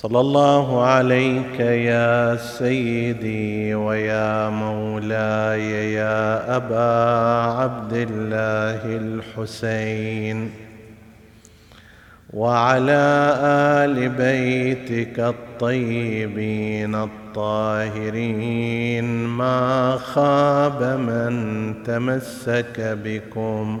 صلى 0.00 0.20
الله 0.20 0.84
عليك 0.84 1.60
يا 1.60 2.36
سيدي 2.36 3.74
ويا 3.74 4.48
مولاي 4.48 5.92
يا 5.92 6.56
أبا 6.56 7.60
عبد 7.60 7.92
الله 7.92 8.80
الحسين 8.96 10.50
وعلى 12.32 13.34
آل 13.84 14.08
بيتك 14.08 15.20
الطيبين 15.20 16.94
الطاهرين 16.94 18.24
ما 19.26 19.96
خاب 19.96 20.82
من 20.82 21.74
تمسك 21.84 22.98
بكم 23.04 23.80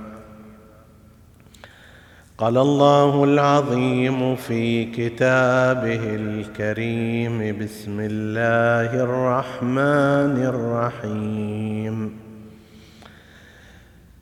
قال 2.41 2.57
الله 2.57 3.23
العظيم 3.23 4.35
في 4.35 4.85
كتابه 4.85 6.01
الكريم 6.03 7.57
بسم 7.61 7.99
الله 7.99 9.03
الرحمن 9.03 10.43
الرحيم. 10.53 12.11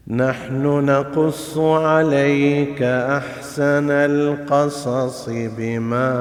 نحن 0.07 0.63
نقص 0.85 1.57
عليك 1.57 2.83
أحسن 2.83 3.91
القصص 3.91 5.29
بما 5.29 6.11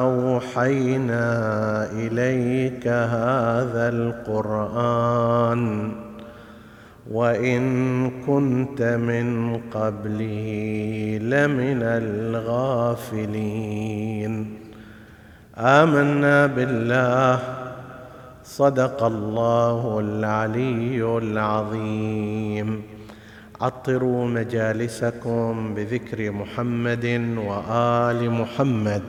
أوحينا 0.00 1.26
إليك 1.92 2.86
هذا 2.88 3.88
القرآن. 4.28 5.92
وإن 7.10 8.10
كنت 8.26 8.82
من 8.82 9.56
قبله 9.74 11.18
لمن 11.22 11.82
الغافلين. 11.82 13.14
آمنا 15.56 16.46
بالله. 16.46 17.40
صدق 18.44 19.04
الله 19.04 20.00
العلي 20.00 21.18
العظيم. 21.18 22.82
عطروا 23.60 24.26
مجالسكم 24.26 25.74
بذكر 25.74 26.30
محمد 26.30 27.34
وآل 27.36 28.30
محمد. 28.30 29.02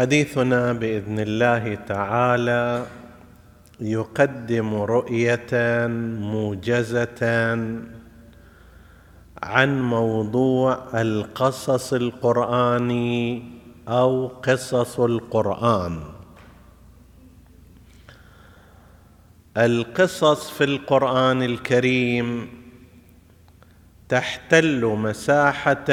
حديثنا 0.00 0.72
بإذن 0.72 1.20
الله 1.20 1.74
تعالى 1.74 2.86
يقدم 3.80 4.74
رؤية 4.74 5.52
موجزة 6.32 7.22
عن 9.42 9.82
موضوع 9.82 11.00
القصص 11.00 11.92
القرآني 11.92 13.42
أو 13.88 14.26
قصص 14.26 15.00
القرآن. 15.00 16.00
القصص 19.56 20.50
في 20.50 20.64
القرآن 20.64 21.42
الكريم 21.42 22.48
تحتل 24.08 24.84
مساحة 24.84 25.90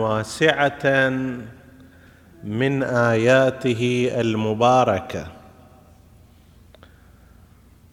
واسعة 0.00 0.84
من 2.44 2.82
آياته 2.82 4.10
المباركة. 4.14 5.26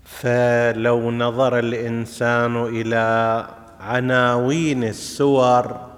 فلو 0.03 1.11
نظر 1.11 1.59
الإنسان 1.59 2.65
إلى 2.65 3.47
عناوين 3.79 4.83
السور 4.83 5.89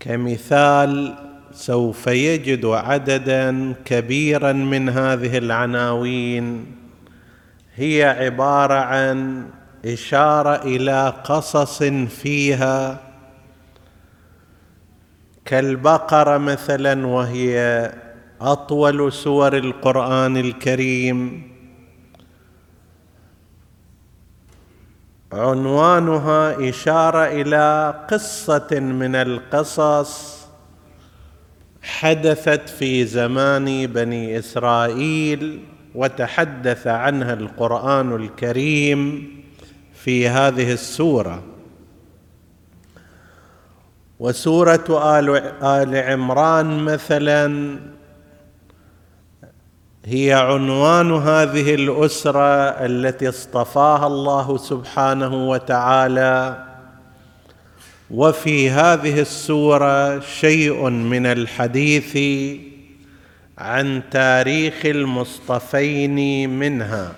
كمثال 0.00 1.14
سوف 1.52 2.06
يجد 2.06 2.66
عددا 2.66 3.74
كبيرا 3.84 4.52
من 4.52 4.88
هذه 4.88 5.38
العناوين. 5.38 6.66
هي 7.74 8.04
عبارة 8.04 8.74
عن 8.74 9.46
إشارة 9.86 10.62
إلى 10.62 11.14
قصص 11.24 11.82
فيها 12.08 13.11
كالبقره 15.44 16.38
مثلا 16.38 17.06
وهي 17.06 17.92
أطول 18.40 19.12
سور 19.12 19.56
القرآن 19.56 20.36
الكريم. 20.36 21.52
عنوانها 25.32 26.68
إشارة 26.68 27.26
إلى 27.26 27.94
قصة 28.10 28.68
من 28.80 29.14
القصص 29.14 30.42
حدثت 31.82 32.68
في 32.68 33.04
زمان 33.04 33.86
بني 33.86 34.38
إسرائيل 34.38 35.60
وتحدث 35.94 36.86
عنها 36.86 37.32
القرآن 37.32 38.14
الكريم 38.14 39.30
في 39.94 40.28
هذه 40.28 40.72
السورة. 40.72 41.42
وسورة 44.22 45.18
آل 45.18 45.30
آل 45.62 45.96
عمران 45.96 46.78
مثلا 46.78 47.78
هي 50.04 50.32
عنوان 50.32 51.12
هذه 51.12 51.74
الأسرة 51.74 52.68
التي 52.68 53.28
اصطفاها 53.28 54.06
الله 54.06 54.56
سبحانه 54.56 55.48
وتعالى. 55.48 56.64
وفي 58.10 58.70
هذه 58.70 59.20
السورة 59.20 60.20
شيء 60.20 60.88
من 60.90 61.26
الحديث 61.26 62.18
عن 63.58 64.02
تاريخ 64.10 64.86
المصطفين 64.86 66.50
منها 66.50 67.12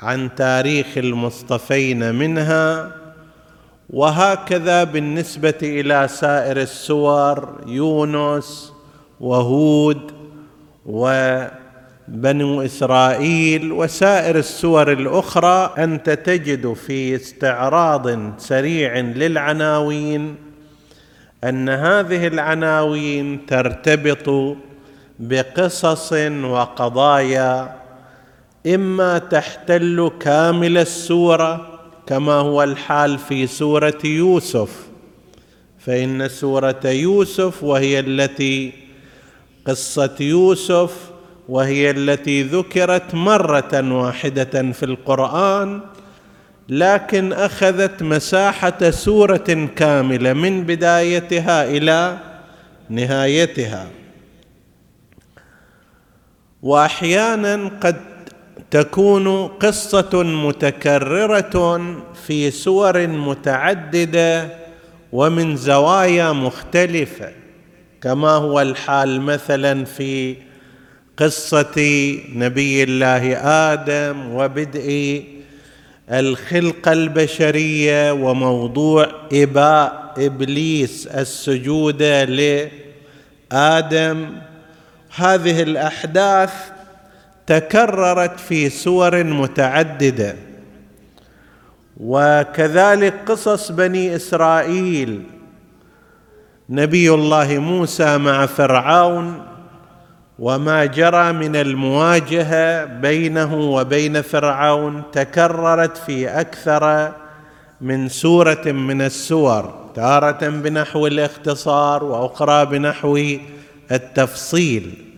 عن 0.00 0.34
تاريخ 0.34 0.86
المصطفين 0.96 2.14
منها 2.14 3.01
وهكذا 3.92 4.84
بالنسبة 4.84 5.54
إلى 5.62 6.08
سائر 6.08 6.56
السور 6.56 7.60
يونس 7.66 8.72
وهود 9.20 10.12
وبنو 10.86 12.62
إسرائيل 12.62 13.72
وسائر 13.72 14.38
السور 14.38 14.92
الأخرى 14.92 15.74
أنت 15.78 16.10
تجد 16.10 16.72
في 16.72 17.14
استعراض 17.14 18.38
سريع 18.38 18.98
للعناوين 18.98 20.36
أن 21.44 21.68
هذه 21.68 22.26
العناوين 22.26 23.46
ترتبط 23.46 24.56
بقصص 25.18 26.12
وقضايا 26.44 27.74
إما 28.66 29.18
تحتل 29.18 30.10
كامل 30.20 30.78
السوره 30.78 31.71
كما 32.12 32.32
هو 32.32 32.62
الحال 32.62 33.18
في 33.18 33.46
سورة 33.46 33.98
يوسف. 34.04 34.86
فإن 35.78 36.28
سورة 36.28 36.80
يوسف 36.84 37.64
وهي 37.64 38.00
التي 38.00 38.72
قصة 39.66 40.16
يوسف 40.20 41.10
وهي 41.48 41.90
التي 41.90 42.42
ذكرت 42.42 43.14
مرة 43.14 43.92
واحدة 43.92 44.72
في 44.72 44.82
القرآن 44.82 45.80
لكن 46.68 47.32
أخذت 47.32 48.02
مساحة 48.02 48.90
سورة 48.90 49.68
كاملة 49.76 50.32
من 50.32 50.64
بدايتها 50.64 51.64
إلى 51.64 52.18
نهايتها. 52.88 53.86
واحيانا 56.62 57.70
قد 57.80 58.11
تكون 58.72 59.46
قصة 59.46 60.22
متكررة 60.22 61.80
في 62.26 62.50
سور 62.50 63.06
متعددة 63.06 64.48
ومن 65.12 65.56
زوايا 65.56 66.32
مختلفة 66.32 67.30
كما 68.02 68.30
هو 68.30 68.60
الحال 68.60 69.20
مثلا 69.20 69.84
في 69.84 70.36
قصة 71.16 71.76
نبي 72.34 72.82
الله 72.82 73.36
آدم 73.72 74.34
وبدء 74.34 75.22
الخلقه 76.10 76.92
البشرية 76.92 78.12
وموضوع 78.12 79.08
إباء 79.32 80.14
إبليس 80.18 81.06
السجود 81.06 82.02
لآدم. 83.52 84.26
هذه 85.16 85.62
الأحداث 85.62 86.71
تكررت 87.46 88.40
في 88.40 88.70
سور 88.70 89.24
متعددة. 89.24 90.36
وكذلك 91.96 93.14
قصص 93.26 93.72
بني 93.72 94.16
إسرائيل. 94.16 95.22
نبي 96.70 97.14
الله 97.14 97.58
موسى 97.58 98.18
مع 98.18 98.46
فرعون 98.46 99.42
وما 100.38 100.84
جرى 100.84 101.32
من 101.32 101.56
المواجهة 101.56 102.84
بينه 102.84 103.54
وبين 103.54 104.22
فرعون 104.22 105.02
تكررت 105.12 105.96
في 105.96 106.28
أكثر 106.28 107.12
من 107.80 108.08
سورة 108.08 108.62
من 108.66 109.02
السور 109.02 109.74
تارة 109.94 110.48
بنحو 110.48 111.06
الاختصار 111.06 112.04
وأخرى 112.04 112.66
بنحو 112.66 113.20
التفصيل. 113.92 115.11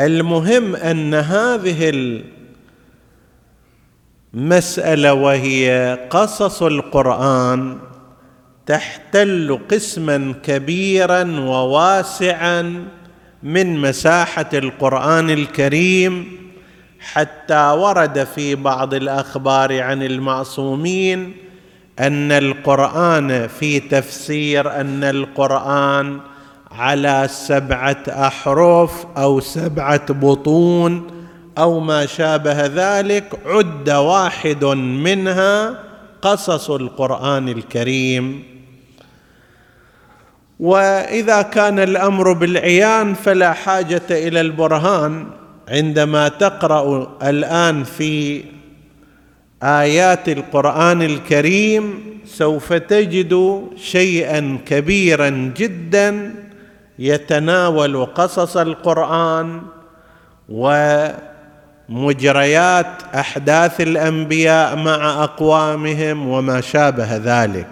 المهم 0.00 0.76
أن 0.76 1.14
هذه 1.14 1.92
المسألة 4.34 5.14
وهي 5.14 5.98
قصص 6.10 6.62
القرآن 6.62 7.78
تحتل 8.66 9.60
قسما 9.70 10.34
كبيرا 10.42 11.22
وواسعا 11.40 12.84
من 13.42 13.76
مساحة 13.76 14.48
القرآن 14.54 15.30
الكريم 15.30 16.40
حتى 17.00 17.70
ورد 17.70 18.24
في 18.24 18.54
بعض 18.54 18.94
الأخبار 18.94 19.82
عن 19.82 20.02
المعصومين 20.02 21.34
أن 21.98 22.32
القرآن 22.32 23.48
في 23.48 23.80
تفسير 23.80 24.80
أن 24.80 25.04
القرآن 25.04 26.20
على 26.72 27.26
سبعة 27.30 28.02
أحرف 28.08 29.06
أو 29.16 29.40
سبعة 29.40 30.12
بطون 30.12 31.06
أو 31.58 31.80
ما 31.80 32.06
شابه 32.06 32.66
ذلك 32.66 33.40
عد 33.46 33.90
واحد 33.90 34.64
منها 35.04 35.78
قصص 36.22 36.70
القرآن 36.70 37.48
الكريم. 37.48 38.42
وإذا 40.60 41.42
كان 41.42 41.78
الأمر 41.78 42.32
بالعيان 42.32 43.14
فلا 43.14 43.52
حاجة 43.52 44.02
إلى 44.10 44.40
البرهان. 44.40 45.26
عندما 45.68 46.28
تقرأ 46.28 47.16
الآن 47.22 47.84
في 47.84 48.44
آيات 49.62 50.28
القرآن 50.28 51.02
الكريم 51.02 52.00
سوف 52.26 52.72
تجد 52.72 53.62
شيئا 53.76 54.58
كبيرا 54.66 55.52
جدا 55.56 56.34
يتناول 57.00 58.06
قصص 58.06 58.56
القرآن 58.56 59.62
ومجريات 61.88 62.86
أحداث 63.14 63.80
الأنبياء 63.80 64.76
مع 64.76 65.24
أقوامهم 65.24 66.28
وما 66.28 66.60
شابه 66.60 67.16
ذلك. 67.16 67.68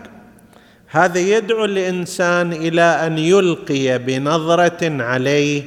هذا 0.91 1.19
يدعو 1.19 1.65
الإنسان 1.65 2.53
إلى 2.53 2.83
أن 2.83 3.19
يلقي 3.19 3.99
بنظرة 3.99 5.03
عليه 5.03 5.63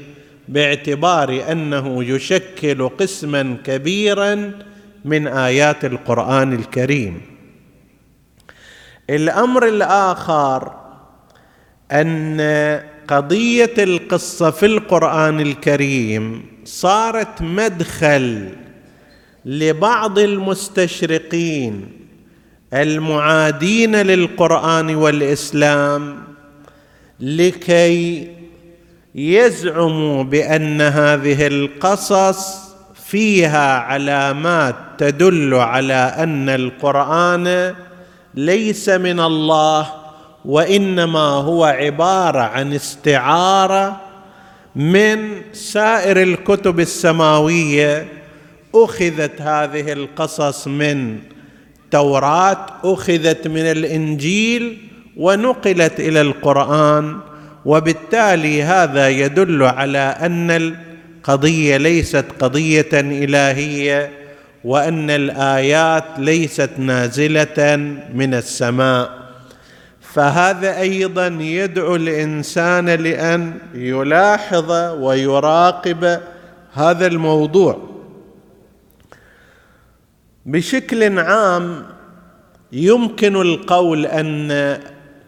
باعتبار 0.48 1.44
أنه 1.52 2.04
يشكل 2.04 2.90
قسما 2.90 3.58
كبيرا 3.64 4.52
من 5.06 5.28
آيات 5.28 5.86
القرآن 5.86 6.54
الكريم. 6.54 7.22
الأمر 9.10 9.68
الآخر 9.68 10.72
أن 11.92 12.42
قضية 13.12 13.74
القصة 13.78 14.52
في 14.52 14.66
القرآن 14.66 15.40
الكريم 15.40 16.46
صارت 16.66 17.42
مدخل 17.42 18.50
لبعض 19.46 20.20
المستشرقين 20.20 21.92
المعادين 22.74 23.96
للقرآن 23.96 24.96
والإسلام 24.96 26.24
لكي 27.20 28.28
يزعموا 29.16 30.24
بأن 30.24 30.82
هذه 30.82 31.48
القصص 31.48 32.58
فيها 33.08 33.78
علامات 33.78 34.76
تدل 34.98 35.54
على 35.54 36.14
أن 36.18 36.50
القرآن 36.50 37.76
ليس 38.36 38.90
من 38.90 39.20
الله 39.20 40.01
وإنما 40.46 41.20
هو 41.20 41.66
عبارة 41.66 42.40
عن 42.40 42.74
استعارة 42.74 44.02
من 44.76 45.42
سائر 45.54 46.22
الكتب 46.24 46.80
السماوية 46.80 48.08
أخذت 48.76 49.42
هذه 49.42 49.92
القصص 49.94 50.68
من 50.68 51.18
التوراه 51.86 52.66
أخذت 52.84 53.48
من 53.48 53.62
الإنجيل 53.62 54.78
ونقلت 55.18 56.00
إلى 56.00 56.22
القرآن 56.22 57.18
وبالتالي 57.66 58.64
هذا 58.64 59.10
يدل 59.10 59.64
على 59.64 60.16
أن 60.22 60.52
القضية 60.52 61.78
ليست 61.78 62.26
قضية 62.40 62.90
إلهية 62.94 64.12
وأن 64.64 65.10
الآيات 65.10 66.04
ليست 66.18 66.70
نازلة 66.78 67.76
من 68.14 68.34
السماء. 68.34 69.21
فهذا 70.14 70.80
أيضا 70.80 71.28
يدعو 71.28 71.96
الإنسان 71.96 72.90
لأن 72.90 73.60
يلاحظ 73.74 74.72
ويراقب 75.00 76.20
هذا 76.74 77.08
الموضوع. 77.08 77.90
بشكل 80.46 81.20
عام 81.20 81.86
يمكن 82.72 83.36
القول 83.36 84.06
أن 84.06 84.80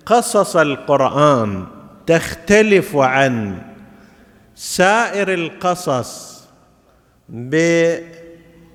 قصص 0.05 0.55
القرآن 0.55 1.65
تختلف 2.07 2.95
عن 2.95 3.57
سائر 4.55 5.33
القصص 5.33 6.43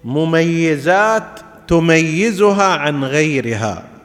بمميزات 0.04 1.40
تميزها 1.68 2.74
عن 2.74 3.04
غيرها. 3.04 3.97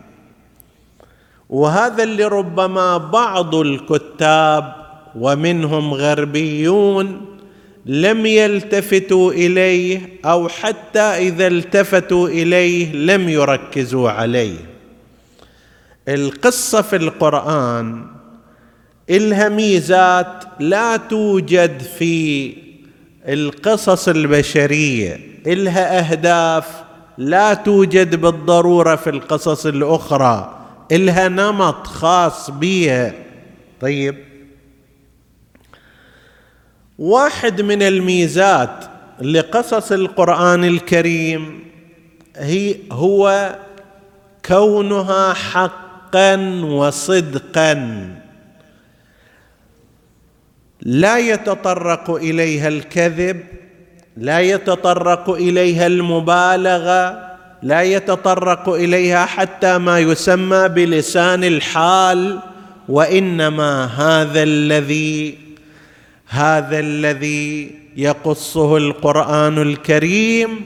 وهذا 1.53 2.03
اللي 2.03 2.25
ربما 2.25 2.97
بعض 2.97 3.55
الكتاب 3.55 4.73
ومنهم 5.19 5.93
غربيون 5.93 7.21
لم 7.85 8.25
يلتفتوا 8.25 9.31
إليه 9.31 10.19
أو 10.25 10.49
حتى 10.49 10.99
إذا 10.99 11.47
التفتوا 11.47 12.27
إليه 12.27 12.93
لم 12.93 13.29
يركزوا 13.29 14.09
عليه. 14.09 14.57
القصة 16.07 16.81
في 16.81 16.95
القرآن 16.95 18.05
إلها 19.09 19.49
ميزات 19.49 20.43
لا 20.59 20.97
توجد 20.97 21.81
في 21.81 22.53
القصص 23.27 24.07
البشرية 24.07 25.19
إلها 25.47 25.99
أهداف 25.99 26.83
لا 27.17 27.53
توجد 27.53 28.15
بالضرورة 28.21 28.95
في 28.95 29.09
القصص 29.09 29.65
الأخرى. 29.65 30.62
إلها 30.95 31.27
نمط 31.27 31.87
خاص 31.87 32.49
بها 32.49 33.13
طيب. 33.81 34.15
واحد 36.99 37.61
من 37.61 37.81
الميزات 37.81 38.85
لقصص 39.21 39.91
القرآن 39.91 40.63
الكريم 40.63 41.63
هي 42.35 42.75
هو 42.91 43.55
كونها 44.45 45.33
حقا 45.33 46.35
وصدقا. 46.63 48.07
لا 50.81 51.17
يتطرق 51.17 52.09
إليها 52.11 52.67
الكذب 52.67 53.43
لا 54.17 54.39
يتطرق 54.39 55.29
إليها 55.29 55.87
المبالغة 55.87 57.32
لا 57.63 57.81
يتطرق 57.81 58.69
إليها 58.69 59.25
حتى 59.25 59.77
ما 59.77 59.99
يسمى 59.99 60.69
بلسان 60.69 61.43
الحال 61.43 62.39
وإنما 62.89 63.85
هذا 63.85 64.43
الذي 64.43 65.37
هذا 66.27 66.79
الذي 66.79 67.71
يقصه 67.97 68.77
القرآن 68.77 69.61
الكريم 69.61 70.65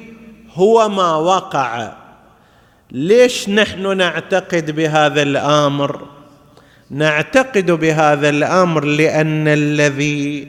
هو 0.53 0.89
ما 0.89 1.15
وقع. 1.15 1.91
ليش 2.91 3.49
نحن 3.49 3.97
نعتقد 3.97 4.71
بهذا 4.71 5.21
الأمر؟ 5.21 6.01
نعتقد 6.91 7.71
بهذا 7.71 8.29
الأمر 8.29 8.85
لأن 8.85 9.47
الذي 9.47 10.47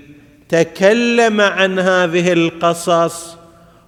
تكلم 0.49 1.41
عن 1.41 1.79
هذه 1.79 2.33
القصص 2.33 3.37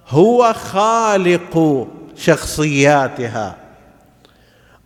هو 0.07 0.53
خالق 0.53 1.87
شخصياتها. 2.21 3.55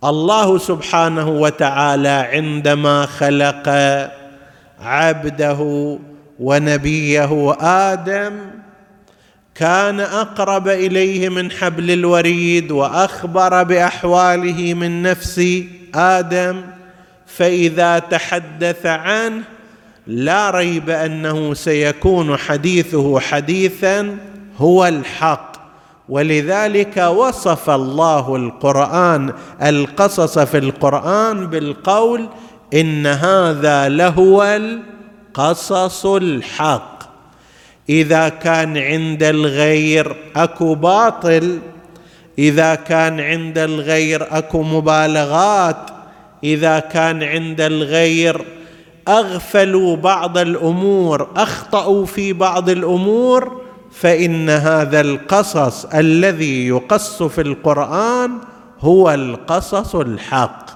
الله 0.04 0.58
سبحانه 0.58 1.28
وتعالى 1.28 2.28
عندما 2.32 3.06
خلق 3.06 3.68
عبده 4.80 5.98
ونبيه 6.40 7.56
آدم 7.60 8.32
كان 9.54 10.00
أقرب 10.00 10.68
إليه 10.68 11.28
من 11.28 11.50
حبل 11.50 11.90
الوريد 11.90 12.70
وأخبر 12.70 13.62
بأحواله 13.62 14.74
من 14.74 15.02
نفس 15.02 15.40
آدم 15.94 16.62
فإذا 17.26 17.98
تحدث 17.98 18.86
عنه 18.86 19.42
لا 20.06 20.50
ريب 20.50 20.90
أنه 20.90 21.54
سيكون 21.54 22.36
حديثه 22.36 23.20
حديثا 23.20 24.16
هو 24.58 24.86
الحق. 24.86 25.55
ولذلك 26.08 26.96
وصف 26.96 27.70
الله 27.70 28.36
القرآن 28.36 29.32
القصص 29.62 30.38
في 30.38 30.58
القرآن 30.58 31.46
بالقول 31.46 32.28
إن 32.74 33.06
هذا 33.06 33.88
لهو 33.88 34.42
القصص 34.42 36.06
الحق. 36.06 36.96
إذا 37.88 38.28
كان 38.28 38.76
عند 38.76 39.22
الغير 39.22 40.16
أكو 40.36 40.74
باطل 40.74 41.58
إذا 42.38 42.74
كان 42.74 43.20
عند 43.20 43.58
الغير 43.58 44.38
أكو 44.38 44.62
مبالغات 44.62 45.90
إذا 46.44 46.78
كان 46.78 47.22
عند 47.22 47.60
الغير 47.60 48.44
أغفلوا 49.08 49.96
بعض 49.96 50.38
الأمور 50.38 51.28
أخطأوا 51.36 52.06
في 52.06 52.32
بعض 52.32 52.70
الأمور 52.70 53.65
فإن 54.00 54.50
هذا 54.50 55.00
القصص 55.00 55.84
الذي 55.84 56.66
يقص 56.66 57.22
في 57.22 57.40
القرآن 57.40 58.38
هو 58.80 59.14
القصص 59.14 59.94
الحق. 59.94 60.66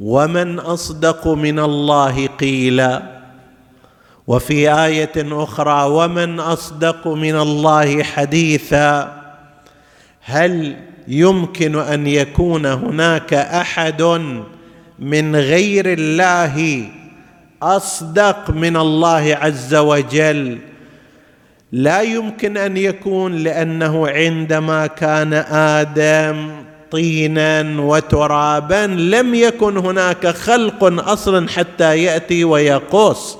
ومن 0.00 0.58
أصدق 0.58 1.28
من 1.28 1.58
الله 1.58 2.26
قيلا. 2.26 3.02
وفي 4.26 4.72
آية 4.72 5.12
أخرى 5.16 5.90
ومن 5.90 6.40
أصدق 6.40 7.08
من 7.08 7.36
الله 7.36 8.02
حديثا. 8.02 9.22
هل 10.20 10.76
يمكن 11.08 11.78
أن 11.78 12.06
يكون 12.06 12.66
هناك 12.66 13.34
أحد 13.34 14.02
من 14.98 15.36
غير 15.36 15.84
الله 15.92 16.88
أصدق 17.62 18.50
من 18.50 18.76
الله 18.76 19.38
عز 19.40 19.74
وجل؟ 19.74 20.58
لا 21.76 22.00
يمكن 22.00 22.56
أن 22.56 22.76
يكون 22.76 23.36
لأنه 23.36 24.08
عندما 24.08 24.86
كان 24.86 25.32
آدم 25.52 26.50
طينا 26.90 27.80
وترابا 27.80 28.86
لم 28.86 29.34
يكن 29.34 29.76
هناك 29.76 30.26
خلق 30.26 31.08
أصلا 31.08 31.48
حتى 31.48 32.02
يأتي 32.02 32.44
ويقص. 32.44 33.38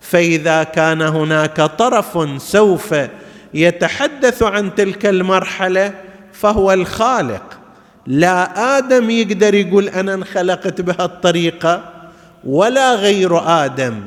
فإذا 0.00 0.62
كان 0.62 1.02
هناك 1.02 1.60
طرف 1.60 2.42
سوف 2.42 2.94
يتحدث 3.54 4.42
عن 4.42 4.74
تلك 4.74 5.06
المرحلة 5.06 5.92
فهو 6.32 6.72
الخالق. 6.72 7.58
لا 8.06 8.78
آدم 8.78 9.10
يقدر 9.10 9.54
يقول 9.54 9.88
أنا 9.88 10.14
انخلقت 10.14 10.80
بهالطريقة 10.80 11.82
ولا 12.44 12.94
غير 12.94 13.48
آدم. 13.64 14.00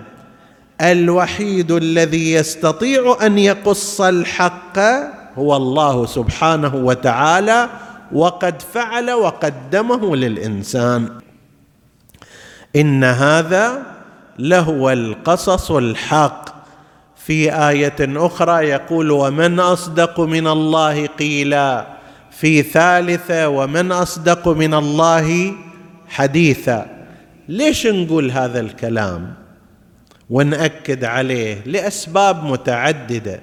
الوحيد 0.82 1.72
الذي 1.72 2.34
يستطيع 2.34 3.18
أن 3.22 3.38
يقص 3.38 4.02
الحق 4.02 4.80
هو 5.38 5.56
الله 5.56 6.06
سبحانه 6.06 6.76
وتعالى 6.76 7.70
وقد 8.12 8.62
فعل 8.62 9.12
وقدمه 9.12 10.16
للإنسان. 10.16 11.10
إن 12.76 13.04
هذا 13.04 13.84
لهو 14.40 14.90
القصص 14.90 15.72
الحق. 15.72 16.62
في 17.26 17.54
آية 17.70 17.96
أخرى 18.00 18.70
يقول 18.70 19.12
ومن 19.12 19.60
أصدق 19.60 20.20
من 20.20 20.48
الله 20.48 21.06
قيلا 21.06 21.88
في 22.32 22.62
ثالثة 22.64 23.50
ومن 23.50 23.92
أصدق 23.92 24.48
من 24.48 24.74
الله 24.74 25.54
حديثا 26.08 26.86
ليش 27.50 27.88
نقول 27.88 28.32
هذا 28.32 28.60
الكلام؟ 28.60 29.41
ونأكد 30.32 31.04
عليه 31.04 31.58
لأسباب 31.66 32.44
متعددة. 32.44 33.40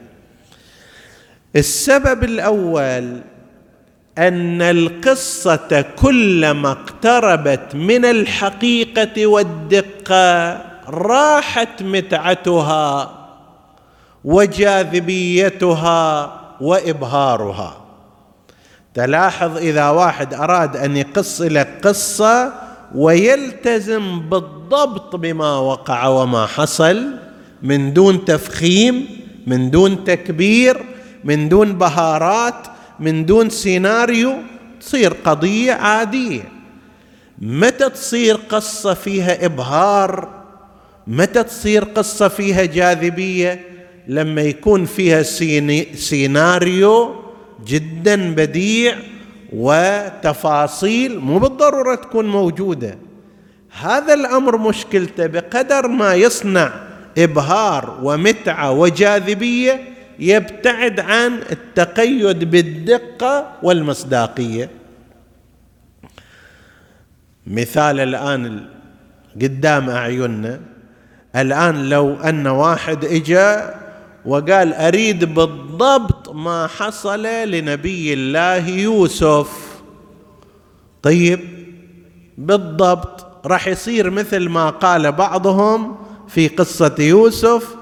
السبب 1.56 2.24
الأول 2.24 3.20
أن 4.18 4.62
القصة 4.62 5.84
كلما 5.96 6.70
اقتربت 6.70 7.74
من 7.74 8.04
الحقيقة 8.04 9.26
والدقة 9.26 10.60
راحت 10.88 11.82
متعتها 11.82 13.14
وجاذبيتها 14.24 15.60
وإبهارها. 16.60 17.84
تلاحظ 18.94 19.56
إذا 19.56 19.88
واحد 19.88 20.34
أراد 20.34 20.76
أن 20.76 20.96
يقص 20.96 21.40
لك 21.40 21.68
قصة 21.82 22.67
ويلتزم 22.94 24.20
بالضبط 24.20 25.16
بما 25.16 25.58
وقع 25.58 26.06
وما 26.06 26.46
حصل 26.46 27.10
من 27.62 27.92
دون 27.92 28.24
تفخيم 28.24 29.06
من 29.46 29.70
دون 29.70 30.04
تكبير 30.04 30.84
من 31.24 31.48
دون 31.48 31.72
بهارات 31.72 32.66
من 33.00 33.26
دون 33.26 33.50
سيناريو 33.50 34.34
تصير 34.80 35.12
قضية 35.24 35.72
عادية. 35.72 36.42
متى 37.38 37.90
تصير 37.90 38.34
قصة 38.34 38.94
فيها 38.94 39.44
إبهار؟ 39.46 40.28
متى 41.06 41.42
تصير 41.42 41.84
قصة 41.84 42.28
فيها 42.28 42.64
جاذبية؟ 42.64 43.64
لما 44.08 44.42
يكون 44.42 44.84
فيها 44.84 45.22
سيناريو 45.94 47.14
جدا 47.66 48.34
بديع 48.34 48.98
وتفاصيل 49.52 51.18
مو 51.18 51.38
بالضرورة 51.38 51.94
تكون 51.94 52.26
موجودة. 52.26 52.98
هذا 53.80 54.14
الأمر 54.14 54.56
مشكلته 54.56 55.26
بقدر 55.26 55.88
ما 55.88 56.14
يصنع 56.14 56.72
إبهار 57.18 57.98
ومتعة 58.02 58.70
وجاذبية 58.70 59.80
يبتعد 60.18 61.00
عن 61.00 61.40
التقيد 61.52 62.50
بالدقة 62.50 63.52
والمصداقية. 63.62 64.70
مثال 67.46 68.00
الآن 68.00 68.66
قدام 69.42 69.90
أعيننا. 69.90 70.60
الآن 71.36 71.88
لو 71.88 72.14
أن 72.14 72.46
واحد 72.46 73.04
إجا 73.04 73.74
وقال 74.24 74.74
أريد 74.74 75.34
بالضبط 75.34 76.28
ما 76.28 76.66
حصل 76.66 77.22
لنبي 77.22 78.12
الله 78.12 78.68
يوسف. 78.68 79.48
طيب 81.02 81.40
بالضبط 82.38 83.26
راح 83.46 83.68
يصير 83.68 84.10
مثل 84.10 84.48
ما 84.48 84.70
قال 84.70 85.12
بعضهم 85.12 85.96
في 86.28 86.48
قصة 86.48 86.94
يوسف. 86.98 87.74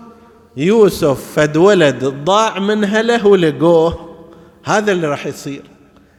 يوسف 0.56 1.32
فد 1.34 1.56
ولد 1.56 2.04
ضاع 2.04 2.58
من 2.58 2.84
هله 2.84 3.26
ولقوه. 3.26 4.16
هذا 4.64 4.92
اللي 4.92 5.06
راح 5.06 5.26
يصير. 5.26 5.62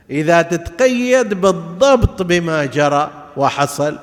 إذا 0.09 0.41
تتقيد 0.41 1.33
بالضبط 1.33 2.21
بما 2.21 2.65
جرى 2.65 3.11
وحصل. 3.37 3.97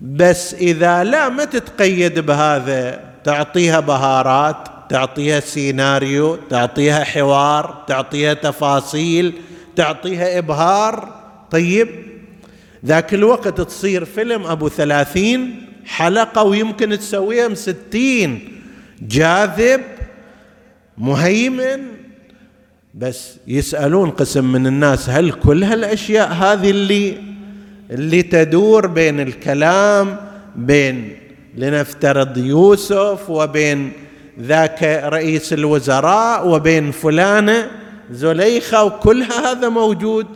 بس 0.00 0.54
إذا 0.54 1.04
لا 1.04 1.28
ما 1.28 1.44
تتقيد 1.44 2.18
بهذا 2.18 3.00
تعطيها 3.26 3.80
بهارات 3.80 4.56
تعطيها 4.88 5.40
سيناريو 5.40 6.38
تعطيها 6.50 7.04
حوار 7.04 7.84
تعطيها 7.86 8.34
تفاصيل 8.34 9.32
تعطيها 9.76 10.38
إبهار. 10.38 11.14
طيب 11.50 11.88
ذاك 12.84 13.14
الوقت 13.14 13.60
تصير 13.60 14.04
فيلم 14.04 14.46
أبو 14.46 14.68
ثلاثين 14.68 15.66
حلقة 15.86 16.42
ويمكن 16.42 16.98
تسويها 16.98 17.54
ستين. 17.54 18.48
جاذب 19.02 19.80
مهيمن. 20.98 21.82
بس 22.94 23.36
يسألون 23.46 24.10
قسم 24.10 24.52
من 24.52 24.66
الناس 24.66 25.10
هل 25.10 25.32
كل 25.32 25.64
هالأشياء 25.64 26.32
هذه 26.32 26.70
اللي 26.70 27.18
اللي 27.90 28.22
تدور 28.22 28.86
بين 28.86 29.20
الكلام 29.20 30.16
بين 30.56 31.25
لنفترض 31.56 32.38
يوسف 32.38 33.30
وبين 33.30 33.92
ذاك 34.40 34.82
رئيس 35.04 35.52
الوزراء 35.52 36.48
وبين 36.48 36.90
فلانه 36.90 37.70
زليخة 38.10 38.84
وكل 38.84 39.22
هذا 39.22 39.68
موجود. 39.68 40.26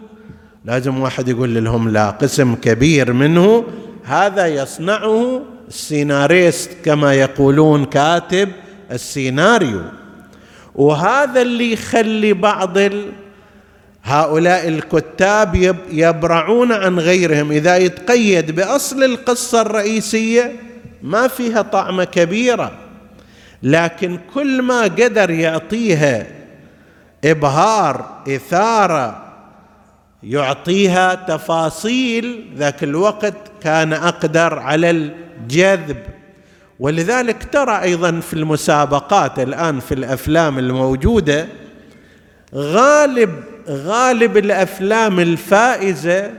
لازم 0.65 1.01
واحد 1.01 1.29
يقول 1.29 1.65
لهم 1.65 1.89
لا 1.89 2.11
قسم 2.11 2.55
كبير 2.55 3.13
منه 3.13 3.65
هذا 4.05 4.47
يصنعه 4.47 5.43
السيناريست 5.69 6.71
كما 6.85 7.15
يقولون 7.15 7.85
كاتب 7.85 8.49
السيناريو. 8.93 9.81
وهذا 10.75 11.43
اللي 11.43 11.73
يخلي 11.73 12.33
بعض 12.33 12.79
هؤلاء 14.03 14.69
الكتاب 14.69 15.77
يبرعون 15.93 16.73
عن 16.73 16.99
غيرهم. 16.99 17.53
إذا 17.53 17.77
يتقيد 17.77 18.51
بأصل 18.51 19.03
القصة 19.03 19.61
الرئيسية 19.61 20.70
ما 21.03 21.29
فيها 21.29 21.63
طعمه 21.63 22.05
كبيرة 22.05 22.73
لكن 23.63 24.19
كل 24.35 24.63
ما 24.63 24.83
قدر 24.83 25.31
يعطيها 25.31 26.27
إبهار 27.25 28.23
إثارة 28.29 29.23
يعطيها 30.23 31.15
تفاصيل 31.15 32.51
ذاك 32.57 32.85
الوقت 32.85 33.35
كان 33.63 33.93
أقدر 33.93 34.59
على 34.59 34.91
الجذب. 34.91 35.97
ولذلك 36.81 37.49
ترى 37.53 37.83
أيضا 37.83 38.21
في 38.21 38.35
المسابقات 38.35 39.39
الآن 39.39 39.81
في 39.81 39.95
الأفلام 39.95 40.59
الموجودة 40.59 41.47
غالب 42.55 43.31
غالب 43.69 44.37
الأفلام 44.37 45.21
الفائزة 45.21 46.31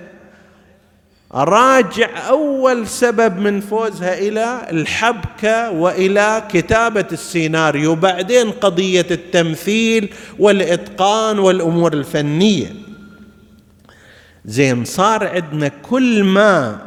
راجع 1.33 2.27
أول 2.29 2.87
سبب 2.87 3.37
من 3.37 3.61
فوزها 3.61 4.19
إلى 4.19 4.67
الحبكة 4.71 5.71
وإلى 5.71 6.43
كتابة 6.49 7.05
السيناريو 7.11 7.95
بعدين 7.95 8.51
قضية 8.51 9.05
التمثيل 9.11 10.13
والإتقان 10.39 11.39
والأمور 11.39 11.93
الفنية. 11.93 12.73
زين 14.45 14.85
صار 14.85 15.27
عندنا 15.27 15.67
كل 15.67 16.23
ما 16.23 16.77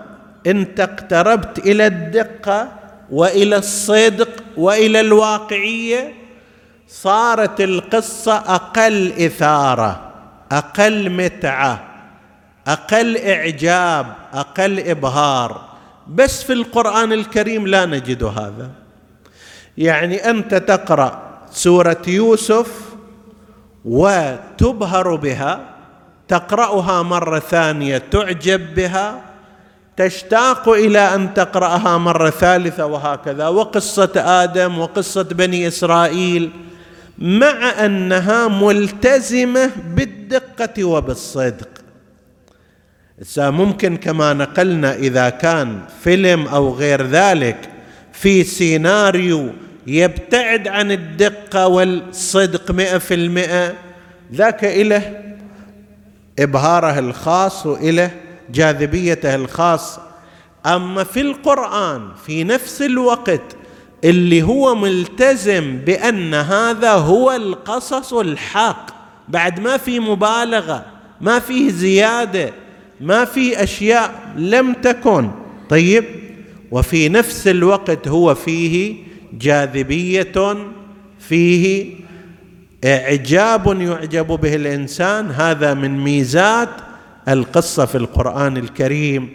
أنت 0.46 0.80
اقتربت 0.80 1.58
إلى 1.58 1.86
الدقة 1.86 2.72
وإلى 3.10 3.56
الصدق 3.56 4.30
وإلى 4.56 5.00
الواقعية 5.00 6.12
صارت 6.88 7.60
القصة 7.60 8.36
أقل 8.36 9.12
إثارة 9.12 10.12
أقل 10.52 11.10
متعة. 11.10 11.93
أقل 12.66 13.16
إعجاب 13.16 14.06
أقل 14.32 14.78
إبهار. 14.80 15.64
بس 16.08 16.42
في 16.42 16.52
القرآن 16.52 17.12
الكريم 17.12 17.66
لا 17.66 17.86
نجد 17.86 18.24
هذا. 18.24 18.70
يعني 19.78 20.30
أنت 20.30 20.54
تقرأ 20.54 21.40
سورة 21.50 22.02
يوسف 22.06 22.80
وتبهر 23.84 25.14
بها 25.14 25.60
تقرأها 26.28 27.02
مرة 27.02 27.38
ثانية 27.38 27.98
تعجب 27.98 28.74
بها 28.74 29.20
تشتاق 29.96 30.68
إلى 30.68 31.14
أن 31.14 31.34
تقرأها 31.34 31.98
مرة 31.98 32.30
ثالثة 32.30 32.86
وهكذا. 32.86 33.48
وقصة 33.48 34.12
آدم 34.16 34.78
وقصة 34.78 35.22
بني 35.22 35.68
إسرائيل 35.68 36.50
مع 37.18 37.84
أنها 37.84 38.48
ملتزمة 38.48 39.70
بالدقة 39.94 40.84
وبالصدق. 40.84 41.68
ممكن 43.38 43.96
كما 43.96 44.32
نقلنا 44.32 44.94
إذا 44.94 45.28
كان 45.28 45.80
فيلم 46.04 46.46
أو 46.46 46.74
غير 46.74 47.02
ذلك 47.06 47.68
في 48.12 48.44
سيناريو 48.44 49.50
يبتعد 49.86 50.68
عن 50.68 50.92
الدقة 50.92 51.66
والصدق 51.68 52.70
مئة 52.70 52.98
في 52.98 53.14
المئة 53.14 53.74
ذاك 54.34 54.64
إله 54.64 55.20
إبهاره 56.38 56.98
الخاص 56.98 57.66
وإله 57.66 58.10
جاذبيته 58.50 59.34
الخاصة 59.34 60.02
أما 60.66 61.04
في 61.04 61.20
القرآن 61.20 62.08
في 62.26 62.44
نفس 62.44 62.82
الوقت 62.82 63.56
اللي 64.04 64.42
هو 64.42 64.74
ملتزم 64.74 65.76
بأن 65.76 66.34
هذا 66.34 66.92
هو 66.92 67.32
القصص 67.32 68.12
الحق 68.12 68.86
بعد 69.28 69.60
ما 69.60 69.76
في 69.76 70.00
مبالغة 70.00 70.84
ما 71.20 71.38
فيه 71.38 71.70
زيادة 71.70 72.63
ما 73.00 73.24
في 73.24 73.62
أشياء 73.62 74.32
لم 74.36 74.72
تكن. 74.72 75.30
طيب 75.68 76.04
وفي 76.70 77.08
نفس 77.08 77.48
الوقت 77.48 78.08
هو 78.08 78.34
فيه 78.34 78.96
جاذبية 79.32 80.56
فيه 81.18 81.94
إعجاب 82.84 83.80
يعجب 83.80 84.26
به 84.26 84.54
الإنسان. 84.54 85.30
هذا 85.30 85.74
من 85.74 86.00
ميزات 86.00 86.68
القصة 87.28 87.86
في 87.86 87.94
القرآن 87.94 88.56
الكريم. 88.56 89.28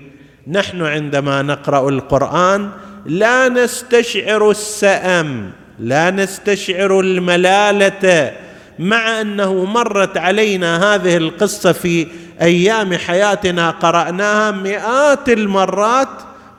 نحن 0.48 0.82
عندما 0.82 1.42
نقرأ 1.42 1.90
القرآن 1.90 2.70
لا 3.06 3.50
نستشعر 3.50 4.52
السأم 4.52 5.52
لا 5.80 6.12
نستشعر 6.12 7.00
الملالة. 7.00 8.32
مع 8.80 9.22
أنه 9.22 9.66
مرت 9.66 10.18
علينا 10.18 10.96
هذه 10.96 11.18
القصة 11.18 11.72
في 11.72 12.08
أيام 12.42 12.94
حياتنا 12.94 13.72
قرأناها 13.72 14.52
مئات 14.52 15.30
المرات 15.30 16.08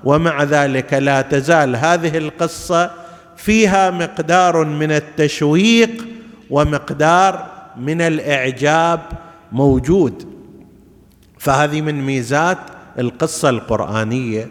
ومع 0.04 0.42
ذلك 0.42 0.94
لا 0.94 1.22
تزال 1.22 1.76
هذه 1.76 2.18
القصة 2.18 2.90
فيها 3.36 3.90
مقدار 3.90 4.64
من 4.64 4.92
التشويق 4.92 6.06
ومقدار 6.50 7.46
من 7.76 8.00
الإعجاب 8.00 9.00
موجود. 9.52 10.28
فهذه 11.38 11.80
من 11.80 12.02
ميزات 12.06 12.58
القصة 12.98 13.48
القرآنية. 13.50 14.48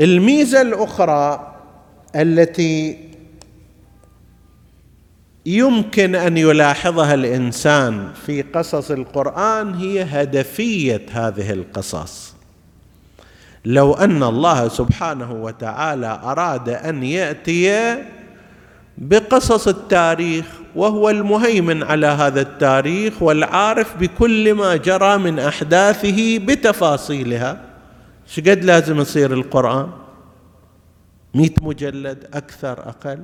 الميزة 0.00 0.60
الأخرى 0.60 1.54
التي 2.16 3.11
يمكن 5.46 6.14
أن 6.14 6.36
يلاحظها 6.36 7.14
الإنسان 7.14 8.08
في 8.26 8.42
قصص 8.42 8.90
القرآن 8.90 9.74
هي 9.74 10.02
هدفية 10.02 11.06
هذه 11.12 11.52
القصص. 11.52 12.34
لو 13.64 13.92
أن 13.92 14.22
الله 14.22 14.68
سبحانه 14.68 15.32
وتعالى 15.32 16.20
أراد 16.22 16.68
أن 16.68 17.02
يأتي 17.02 17.96
بقصص 18.98 19.68
التاريخ 19.68 20.46
وهو 20.76 21.10
المهيمن 21.10 21.82
على 21.82 22.06
هذا 22.06 22.40
التاريخ 22.40 23.22
والعارف 23.22 23.96
بكل 23.96 24.54
ما 24.54 24.76
جرى 24.76 25.18
من 25.18 25.38
أحداثه 25.38 26.38
بتفاصيلها 26.38 27.60
شقد 28.26 28.64
لازم 28.64 29.00
يصير 29.00 29.32
القرآن؟ 29.32 29.88
مئة 31.34 31.54
مجلد 31.62 32.26
أكثر 32.34 32.72
أقل؟ 32.88 33.18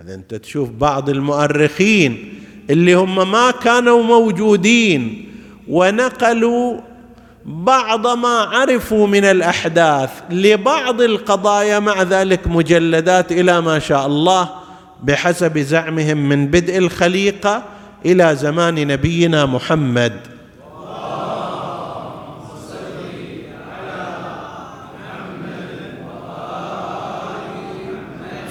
هذا 0.00 0.14
انت 0.14 0.34
تشوف 0.34 0.70
بعض 0.70 1.08
المؤرخين 1.08 2.34
اللي 2.70 2.94
هم 2.94 3.30
ما 3.30 3.50
كانوا 3.50 4.02
موجودين 4.02 5.28
ونقلوا 5.68 6.80
بعض 7.44 8.06
ما 8.06 8.28
عرفوا 8.28 9.06
من 9.06 9.24
الأحداث 9.24 10.10
لبعض 10.30 11.00
القضايا 11.00 11.78
مع 11.78 12.02
ذلك 12.02 12.46
مجلدات 12.46 13.32
إلى 13.32 13.60
ما 13.60 13.78
شاء 13.78 14.06
الله 14.06 14.50
بحسب 15.02 15.58
زعمهم 15.58 16.28
من 16.28 16.46
بدء 16.46 16.78
الخليقة 16.78 17.62
إلى 18.06 18.36
زمان 18.36 18.86
نبينا 18.86 19.46
محمد. 19.46 20.12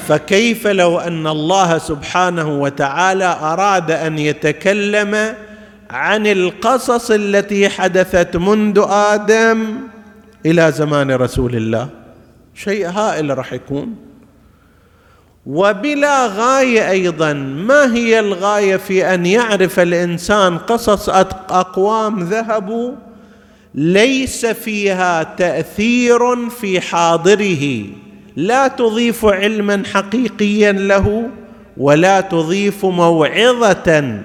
فكيف 0.08 0.68
لو 0.68 1.00
أن 1.00 1.28
الله 1.28 1.78
سبحانه 1.78 2.62
وتعالى 2.62 3.38
أراد 3.42 3.92
أن 3.92 4.20
يتكلم 4.20 5.36
عن 5.90 6.28
القصص 6.28 7.12
التي 7.12 7.70
حدثت 7.70 8.38
منذ 8.38 8.86
آدم 8.90 9.78
إلى 10.46 10.72
زمان 10.72 11.12
رسول 11.12 11.56
الله؟ 11.56 11.90
شيء 12.56 12.90
هائل 12.90 13.38
راح 13.38 13.54
يكون. 13.54 13.96
وبلا 15.46 16.28
غاية 16.28 16.90
أيضا 16.90 17.34
ما 17.34 17.96
هي 17.96 18.20
الغاية 18.20 18.78
في 18.78 19.14
أن 19.14 19.26
يعرف 19.26 19.80
الإنسان 19.80 20.58
قصص 20.58 21.10
أقوام 21.10 22.20
ذهبوا؟ 22.20 22.92
ليس 23.76 24.46
فيها 24.46 25.24
تأثير 25.24 26.50
في 26.50 26.82
حاضره. 26.82 27.86
لا 28.38 28.68
تضيف 28.68 29.26
علما 29.26 29.84
حقيقيا 29.94 30.72
له 30.72 31.30
ولا 31.78 32.22
تضيف 32.22 32.86
موعظة 32.86 34.22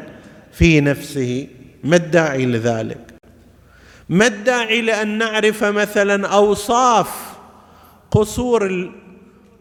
في 0.53 0.81
نفسه. 0.81 1.47
ما 1.85 1.97
الداعي 1.97 2.47
لذلك؟ 2.47 3.15
ما 4.09 4.27
الداعي 4.27 4.81
لأن 4.81 5.19
نعرف 5.19 5.65
مثلا 5.65 6.29
أوصاف 6.29 7.09
قصور 8.11 8.91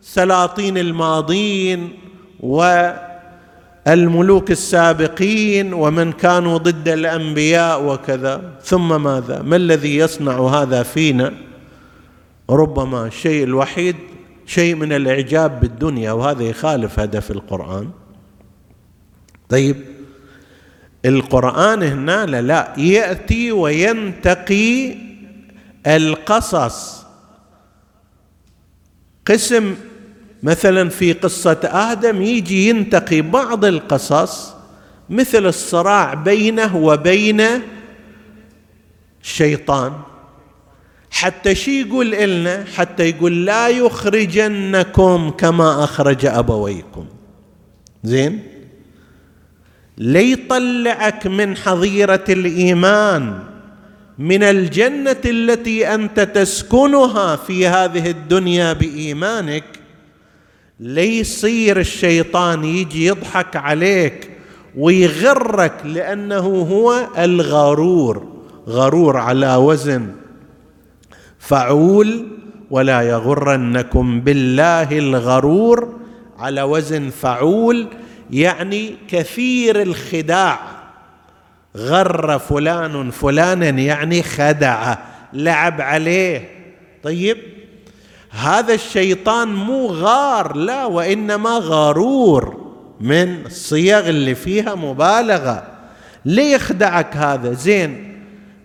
السلاطين 0.02 0.78
الماضين 0.78 1.94
والملوك 2.40 4.52
السابقين 4.52 5.74
ومن 5.74 6.12
كانوا 6.12 6.58
ضد 6.58 6.88
الأنبياء 6.88 7.84
وكذا؟ 7.84 8.42
ثم 8.64 9.04
ماذا؟ 9.04 9.42
ما 9.42 9.56
الذي 9.56 9.98
يصنع 9.98 10.40
هذا 10.40 10.84
فينا؟ 10.84 11.34
ربما 12.50 13.08
الشيء 13.08 13.44
الوحيد 13.44 13.96
شيء 14.52 14.76
من 14.76 14.94
الإعجاب 14.94 15.60
بالدنيا 15.60 16.12
وهذا 16.12 16.44
يخالف 16.44 17.00
هدف 17.00 17.32
القرآن. 17.32 17.90
طيب 19.50 19.76
القرآن 21.06 21.84
هنا 21.84 22.26
لا, 22.26 22.42
لا 22.42 22.74
يأتي 22.78 23.52
وينتقي 23.52 24.96
القصص. 25.88 27.06
قسم 29.26 29.76
مثلا 30.44 30.90
في 30.90 31.14
قصة 31.14 31.60
آدم 31.64 32.22
يجي 32.22 32.70
ينتقي 32.70 33.22
بعض 33.22 33.66
القصص 33.66 34.54
مثل 35.10 35.46
الصراع 35.46 36.14
بينه 36.14 36.78
وبين 36.78 37.42
الشيطان. 39.24 39.94
حتى 41.12 41.56
شي 41.56 41.82
يقول 41.82 42.12
لنا 42.12 42.66
حتى 42.76 43.10
يقول 43.10 43.46
لا 43.46 43.68
يخرجنكم 43.68 45.30
كما 45.30 45.84
أخرج 45.84 46.26
أبويكم. 46.26 47.06
زين؟ 48.04 48.40
ليطلعك 49.98 51.28
من 51.28 51.58
حظيرة 51.58 52.24
الإيمان 52.30 53.40
من 54.18 54.44
الجنة 54.44 55.22
التي 55.26 55.94
أنت 55.94 56.20
تسكنها 56.20 57.36
في 57.36 57.68
هذه 57.68 58.10
الدنيا 58.10 58.74
بإيمانك. 58.74 59.64
ليصير 60.80 61.80
الشيطان 61.80 62.64
يجي 62.64 63.06
يضحك 63.06 63.56
عليك 63.56 64.30
ويغرك 64.78 65.86
لأنه 65.86 66.48
هو 66.48 67.08
الغرور 67.18 68.28
غرور 68.68 69.18
على 69.18 69.56
وزن. 69.56 70.21
فعول 71.42 72.28
ولا 72.72 73.02
يغرنكم 73.02 74.22
بالله 74.22 74.98
الغرور. 74.98 76.00
على 76.40 76.62
وزن 76.62 77.10
فعول 77.10 77.88
يعني 78.32 78.96
كثير 79.08 79.82
الخداع. 79.82 80.60
غر 81.78 82.40
فلان 82.40 83.12
فلانا 83.12 83.70
يعني 83.70 84.24
خدع 84.24 84.96
لعب 85.34 85.82
عليه. 85.82 86.50
طيب 87.04 87.38
هذا 88.30 88.74
الشيطان 88.74 89.48
مو 89.48 89.86
غار 89.88 90.56
لا 90.56 90.86
وإنما 90.86 91.50
غرور. 91.50 92.72
من 93.00 93.46
الصيغ 93.46 94.10
اللي 94.10 94.36
فيها 94.36 94.76
مبالغة. 94.76 95.64
ليه 96.26 96.56
يخدعك 96.56 97.18
هذا؟ 97.18 97.54
زين 97.54 98.11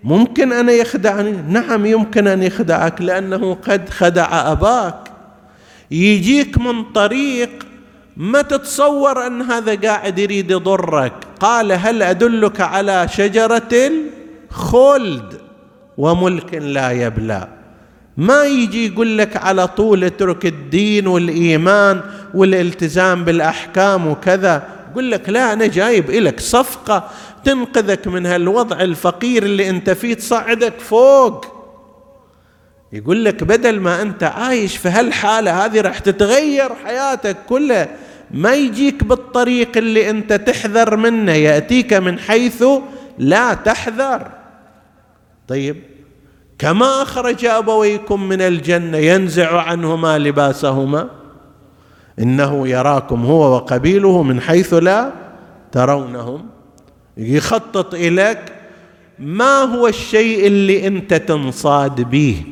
ممكن 0.07 0.53
أن 0.53 0.69
يخدعني؟ 0.69 1.33
نعم 1.49 1.87
يمكن 1.87 2.27
أن 2.27 2.43
يخدعك 2.43 3.01
لأنه 3.01 3.55
قد 3.55 3.89
خدع 3.89 4.53
أباك. 4.53 5.09
يجيك 5.91 6.59
من 6.59 6.83
طريق 6.83 7.51
ما 8.17 8.43
تتصور 8.43 9.27
أن 9.27 9.43
هذا 9.43 9.75
قاعد 9.75 10.19
يريد 10.19 10.51
يضرك. 10.51 11.13
قال 11.41 11.73
هل 11.73 12.03
أدلك 12.03 12.61
على 12.61 13.09
شجرة 13.09 13.91
خلد 14.51 15.35
وملك 15.99 16.55
لا 16.55 16.91
يبلى؟ 16.91 17.49
ما 18.17 18.45
يجي 18.45 18.87
يقول 18.87 19.19
لك 19.19 19.37
على 19.37 19.69
طول 19.69 20.05
اترك 20.05 20.47
الدين 20.47 21.07
والإيمان 21.07 22.01
والالتزام 22.35 23.25
بالأحكام 23.25 24.07
وكذا. 24.07 24.76
يقول 24.97 25.11
لك 25.11 25.29
لا 25.29 25.53
أنا 25.53 25.67
جايب 25.67 26.11
إلك 26.11 26.41
صفقة 26.41 27.11
تنقذك 27.45 28.07
من 28.07 28.27
هالوضع 28.27 28.81
الفقير 28.81 29.43
اللي 29.43 29.71
أنت 29.71 29.91
فيه 29.91 30.15
تصعدك 30.15 30.81
فوق. 30.81 31.47
يقول 32.93 33.25
لك 33.25 33.45
بدل 33.45 33.81
ما 33.81 34.03
أنت 34.03 34.23
عايش 34.23 34.77
في 34.77 34.89
هالحالة 34.89 35.65
هذه 35.65 35.81
راح 35.81 35.99
تتغير 35.99 36.75
حياتك 36.85 37.37
كلها. 37.49 37.89
ما 38.31 38.55
يجيك 38.55 39.05
بالطريق 39.05 39.77
اللي 39.77 40.11
أنت 40.11 40.33
تحذر 40.33 40.97
منه 40.97 41.33
يأتيك 41.33 41.93
من 41.93 42.19
حيث 42.19 42.65
لا 43.19 43.55
تحذر. 43.55 44.31
طيب 45.49 45.83
كما 46.59 47.03
أخرج 47.03 47.45
أبويكم 47.45 48.29
من 48.29 48.41
الجنة 48.41 48.99
ينزع 48.99 49.61
عنهما 49.61 50.19
لباسهما. 50.19 51.26
إنه 52.19 52.69
يراكم 52.69 53.25
هو 53.25 53.55
وقبيله 53.55 54.23
من 54.23 54.41
حيث 54.41 54.75
لا 54.75 55.13
ترونهم. 55.73 56.47
يخطط 57.17 57.95
إليك 57.95 58.39
ما 59.19 59.63
هو 59.63 59.87
الشيء 59.87 60.47
اللي 60.47 60.87
أنت 60.87 61.15
تنصاد 61.15 62.01
به؟ 62.01 62.45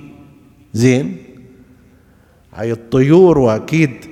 زين؟ 0.72 1.16
هاي 2.54 2.72
الطيور 2.72 3.38
وأكيد 3.38 4.06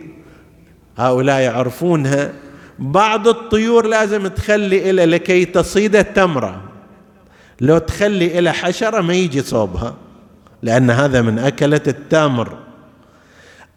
هؤلاء 0.97 1.41
يعرفونها. 1.41 2.33
بعض 2.79 3.29
الطيور 3.29 3.87
لازم 3.87 4.27
تخلي 4.27 4.91
إلى 4.91 5.07
لكي 5.07 5.45
تصيد 5.45 5.97
التمرة. 5.97 6.61
لو 7.61 7.79
تخلي 7.79 8.39
إلى 8.39 8.53
حشرة 8.53 9.01
ما 9.01 9.15
يجي 9.15 9.43
صوبها 9.43 9.95
لأن 10.63 10.91
هذا 10.91 11.23
من 11.23 11.39
أكلة 11.39 11.81
التمر. 11.87 12.57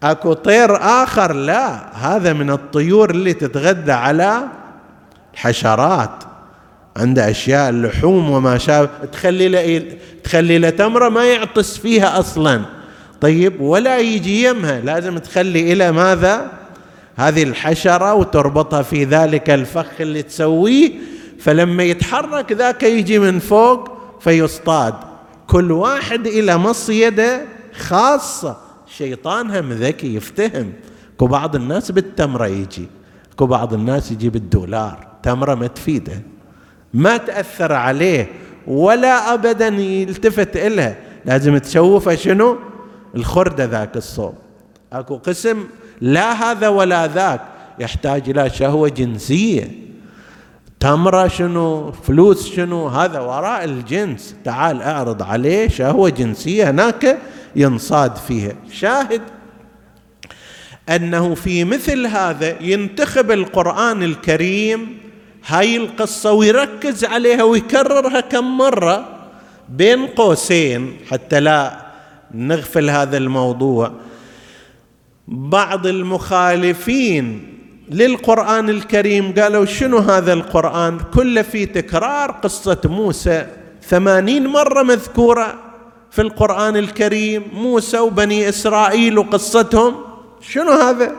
أكو 0.02 0.32
طير 0.32 0.76
آخر 0.76 1.32
لا 1.32 1.96
هذا 1.96 2.32
من 2.32 2.50
الطيور 2.50 3.10
اللي 3.10 3.32
تتغذى 3.32 3.92
على 3.92 4.42
الحشرات. 5.34 6.24
عنده 6.96 7.30
أشياء 7.30 7.70
اللحوم 7.70 8.30
وما 8.30 8.58
شابه. 8.58 8.88
تخلي 9.12 9.48
له 9.48 9.82
تخلي 10.24 10.58
له 10.58 10.70
تمرة 10.70 11.08
ما 11.08 11.24
يعطس 11.24 11.78
فيها 11.78 12.18
أصلا. 12.18 12.62
طيب 13.20 13.60
ولا 13.60 13.98
يجي 13.98 14.44
يمها. 14.44 14.80
لازم 14.80 15.18
تخلي 15.18 15.72
إلى 15.72 15.92
ماذا؟ 15.92 16.50
هذه 17.16 17.42
الحشرة 17.42 18.14
وتربطها 18.14 18.82
في 18.82 19.04
ذلك 19.04 19.50
الفخ 19.50 20.00
اللي 20.00 20.22
تسويه. 20.22 20.92
فلما 21.40 21.82
يتحرك 21.82 22.52
ذاك 22.52 22.82
يجي 22.82 23.18
من 23.18 23.38
فوق 23.38 23.90
فيصطاد. 24.20 24.94
كل 25.46 25.72
واحد 25.72 26.26
إلى 26.26 26.58
مصيدة 26.58 27.40
خاصة. 27.78 28.65
شيطان 28.86 29.50
هم 29.50 29.72
ذكي 29.72 30.14
يفتهم. 30.14 30.72
كو 31.18 31.26
بعض 31.26 31.56
الناس 31.56 31.90
بالتمرة 31.90 32.46
يجي 32.46 32.88
كو 33.36 33.46
بعض 33.46 33.74
الناس 33.74 34.12
يجي 34.12 34.30
بالدولار. 34.30 35.06
تمرة 35.22 35.54
ما 35.54 35.66
تفيده. 35.66 36.22
ما 36.94 37.16
تأثر 37.16 37.72
عليه 37.72 38.28
ولا 38.66 39.34
أبدا 39.34 39.68
يلتفت 39.68 40.56
إلها. 40.56 40.96
لازم 41.24 41.58
تشوفه 41.58 42.14
شنو؟ 42.14 42.56
الخردة 43.14 43.64
ذاك 43.64 43.96
الصوب 43.96 44.34
أكو 44.92 45.16
قسم 45.16 45.64
لا 46.00 46.32
هذا 46.32 46.68
ولا 46.68 47.06
ذاك. 47.06 47.40
يحتاج 47.78 48.30
إلى 48.30 48.50
شهوة 48.50 48.88
جنسية. 48.88 49.70
تمرة 50.80 51.28
شنو؟ 51.28 51.92
فلوس 51.92 52.48
شنو؟ 52.48 52.88
هذا 52.88 53.20
وراء 53.20 53.64
الجنس. 53.64 54.34
تعال 54.44 54.82
أعرض 54.82 55.22
عليه 55.22 55.68
شهوة 55.68 56.08
جنسية 56.08 56.70
هناك. 56.70 57.18
ينصاد 57.56 58.16
فيها 58.16 58.52
شاهد 58.72 59.22
أنه 60.88 61.34
في 61.34 61.64
مثل 61.64 62.06
هذا 62.06 62.62
ينتخب 62.62 63.30
القرآن 63.30 64.02
الكريم 64.02 64.98
هاي 65.46 65.76
القصة 65.76 66.32
ويركز 66.32 67.04
عليها 67.04 67.42
ويكررها 67.42 68.20
كم 68.20 68.58
مرة 68.58 69.28
بين 69.68 70.06
قوسين 70.06 70.96
حتى 71.10 71.40
لا 71.40 71.86
نغفل 72.34 72.90
هذا 72.90 73.16
الموضوع. 73.16 73.92
بعض 75.28 75.86
المخالفين 75.86 77.52
للقرآن 77.90 78.68
الكريم 78.68 79.34
قالوا 79.38 79.64
شنو 79.64 79.98
هذا 79.98 80.32
القرآن؟ 80.32 80.98
كله 81.14 81.42
في 81.42 81.66
تكرار 81.66 82.30
قصة 82.30 82.80
موسى 82.84 83.46
ثمانين 83.82 84.46
مرة 84.46 84.82
مذكورة. 84.82 85.65
في 86.16 86.22
القرآن 86.22 86.76
الكريم 86.76 87.42
موسى 87.52 87.98
وبني 87.98 88.48
إسرائيل 88.48 89.18
وقصتهم. 89.18 89.94
شنو 90.40 90.72
هذا؟ 90.72 91.16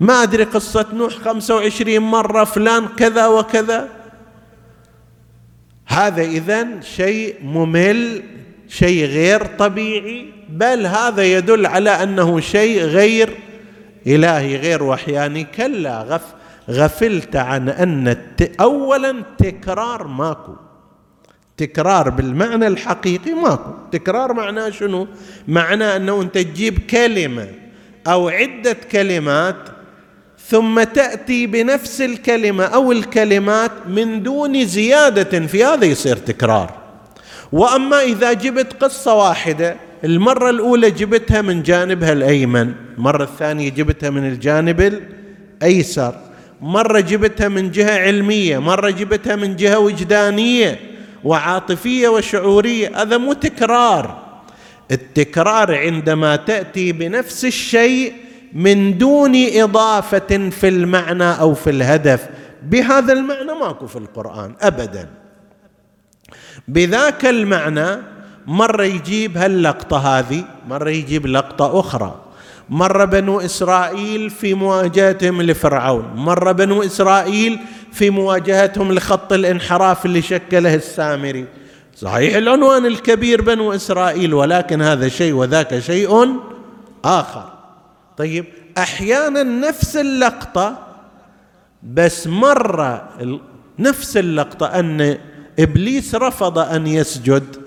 ما 0.00 0.22
أدري 0.22 0.44
قصة 0.44 0.86
نوح 0.92 1.12
خمسة 1.12 1.54
وعشرين 1.54 2.02
مرة 2.02 2.44
فلان 2.44 2.86
كذا 2.88 3.26
وكذا. 3.26 3.88
هذا 5.86 6.22
إذن 6.22 6.82
شيء 6.82 7.36
ممل 7.42 8.22
شيء 8.68 9.04
غير 9.04 9.46
طبيعي 9.46 10.32
بل 10.48 10.86
هذا 10.86 11.24
يدل 11.24 11.66
على 11.66 11.90
أنه 11.90 12.40
شيء 12.40 12.82
غير 12.82 13.38
إلهي 14.06 14.56
غير 14.56 14.82
وحياني. 14.82 15.44
كلا 15.44 16.02
غف 16.02 16.34
غفلت 16.70 17.36
عن 17.36 17.68
أن. 17.68 18.16
اولا 18.60 19.22
تكرار 19.38 20.06
ماكو. 20.06 20.63
تكرار 21.56 22.10
بالمعنى 22.10 22.66
الحقيقي 22.66 23.34
ماكو. 23.34 23.70
تكرار 23.92 24.32
معناه 24.32 24.70
شنو؟ 24.70 25.06
معناه 25.48 25.96
أنه 25.96 26.22
أنت 26.22 26.38
تجيب 26.38 26.78
كلمة 26.78 27.48
أو 28.06 28.28
عدة 28.28 28.76
كلمات 28.92 29.56
ثم 30.48 30.82
تأتي 30.82 31.46
بنفس 31.46 32.00
الكلمة 32.00 32.64
أو 32.64 32.92
الكلمات 32.92 33.70
من 33.88 34.22
دون 34.22 34.64
زيادة 34.64 35.46
في 35.46 35.64
هذا 35.64 35.84
يصير 35.84 36.16
تكرار. 36.16 36.74
وأما 37.52 38.02
إذا 38.02 38.32
جبت 38.32 38.72
قصة 38.82 39.14
واحدة 39.14 39.76
المرة 40.04 40.50
الأولى 40.50 40.90
جبتها 40.90 41.42
من 41.42 41.62
جانبها 41.62 42.12
الأيمن 42.12 42.72
المرة 42.98 43.24
الثانية 43.24 43.68
جبتها 43.68 44.10
من 44.10 44.28
الجانب 44.28 45.00
الأيسر 45.62 46.14
مرة 46.60 47.00
جبتها 47.00 47.48
من 47.48 47.70
جهة 47.70 47.98
علمية 47.98 48.58
مرة 48.58 48.90
جبتها 48.90 49.36
من 49.36 49.56
جهة 49.56 49.78
وجدانية. 49.78 50.93
وعاطفية 51.24 52.08
وشعورية. 52.08 53.02
هذا 53.02 53.16
مو 53.16 53.32
تكرار. 53.32 54.24
التكرار 54.90 55.74
عندما 55.74 56.36
تأتي 56.36 56.92
بنفس 56.92 57.44
الشيء 57.44 58.12
من 58.52 58.98
دون 58.98 59.32
إضافة 59.36 60.50
في 60.50 60.68
المعنى 60.68 61.40
أو 61.40 61.54
في 61.54 61.70
الهدف. 61.70 62.28
بهذا 62.62 63.12
المعنى 63.12 63.52
ماكو 63.60 63.86
في 63.86 63.96
القرآن 63.96 64.54
ابدا. 64.60 65.08
بذاك 66.68 67.26
المعنى 67.26 68.02
مرة 68.46 68.84
يجيب 68.84 69.36
هاللقطة 69.36 70.18
هذه 70.18 70.44
مرة 70.68 70.90
يجيب 70.90 71.26
لقطة 71.26 71.80
أخرى. 71.80 72.23
مره 72.70 73.04
بنو 73.04 73.40
إسرائيل 73.40 74.30
في 74.30 74.54
مواجهتهم 74.54 75.42
لفرعون 75.42 76.04
مره 76.14 76.52
بنو 76.52 76.82
إسرائيل 76.82 77.58
في 77.92 78.10
مواجهتهم 78.10 78.92
لخط 78.92 79.32
الانحراف 79.32 80.06
اللي 80.06 80.22
شكله 80.22 80.74
السامري. 80.74 81.44
صحيح 81.96 82.36
العنوان 82.36 82.86
الكبير 82.86 83.42
بنو 83.42 83.72
إسرائيل 83.72 84.34
ولكن 84.34 84.82
هذا 84.82 85.08
شيء 85.08 85.32
وذاك 85.32 85.78
شيء 85.78 86.38
آخر. 87.04 87.52
طيب 88.16 88.44
أحيانا 88.78 89.42
نفس 89.42 89.96
اللقطة 89.96 90.78
بس 91.82 92.26
مره 92.26 93.08
نفس 93.78 94.16
اللقطة 94.16 94.66
أن 94.66 95.18
إبليس 95.58 96.14
رفض 96.14 96.58
أن 96.58 96.86
يسجد. 96.86 97.63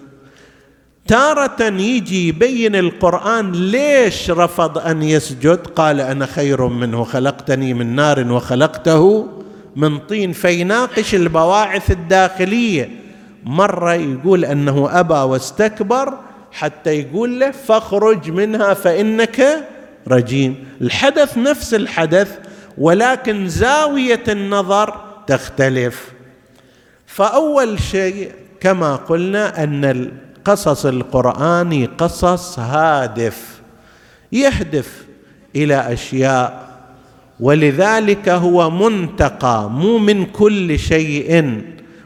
تارة 1.08 1.64
يجي 1.64 2.28
يبين 2.28 2.76
القرآن 2.76 3.52
ليش 3.52 4.32
رفض 4.32 4.78
أن 4.78 5.04
يسجد؟ 5.04 5.68
قال 5.68 6.02
أنا 6.02 6.26
خير 6.26 6.68
منه 6.68 7.04
خلقتني 7.04 7.74
من 7.74 7.96
نار 7.96 8.32
وخلقته 8.32 9.28
من 9.76 9.98
طين. 9.98 10.32
فيناقش 10.32 11.16
البواعث 11.16 11.92
الداخلية. 11.92 12.90
مرة 13.44 13.94
يقول 13.94 14.46
أنه 14.46 15.00
أبى 15.00 15.14
واستكبر 15.14 16.14
حتى 16.52 16.90
يقول 16.90 17.40
له 17.40 17.52
فاخرج 17.52 18.32
منها 18.32 18.74
فإنك 18.74 19.68
رجيم. 20.08 20.56
الحدث 20.82 21.38
نفس 21.38 21.74
الحدث 21.74 22.38
ولكن 22.78 23.48
زاوية 23.48 24.24
النظر 24.28 25.02
تختلف. 25.28 26.12
فأول 27.06 27.80
شيء 27.80 28.32
كما 28.60 28.96
قلنا 28.96 29.64
أن 29.64 30.12
القصص 30.48 30.86
القراني 30.86 31.86
قصص 31.86 32.60
هادف 32.60 33.62
يهدف 34.32 35.06
إلى 35.56 35.94
أشياء. 35.94 36.68
ولذلك 37.40 38.30
هو 38.30 38.70
منتقى 38.70 39.70
مو 39.70 39.98
من 39.98 40.26
كل 40.26 40.80
شيء 40.80 41.62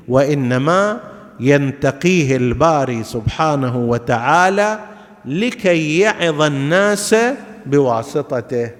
وإنما 0.07 0.99
ينتقيه 1.39 2.37
الباري 2.37 3.03
سبحانه 3.03 3.77
وتعالى 3.77 4.79
لكي 5.25 5.99
يعظ 5.99 6.41
الناس 6.41 7.15
بواسطته. 7.65 8.71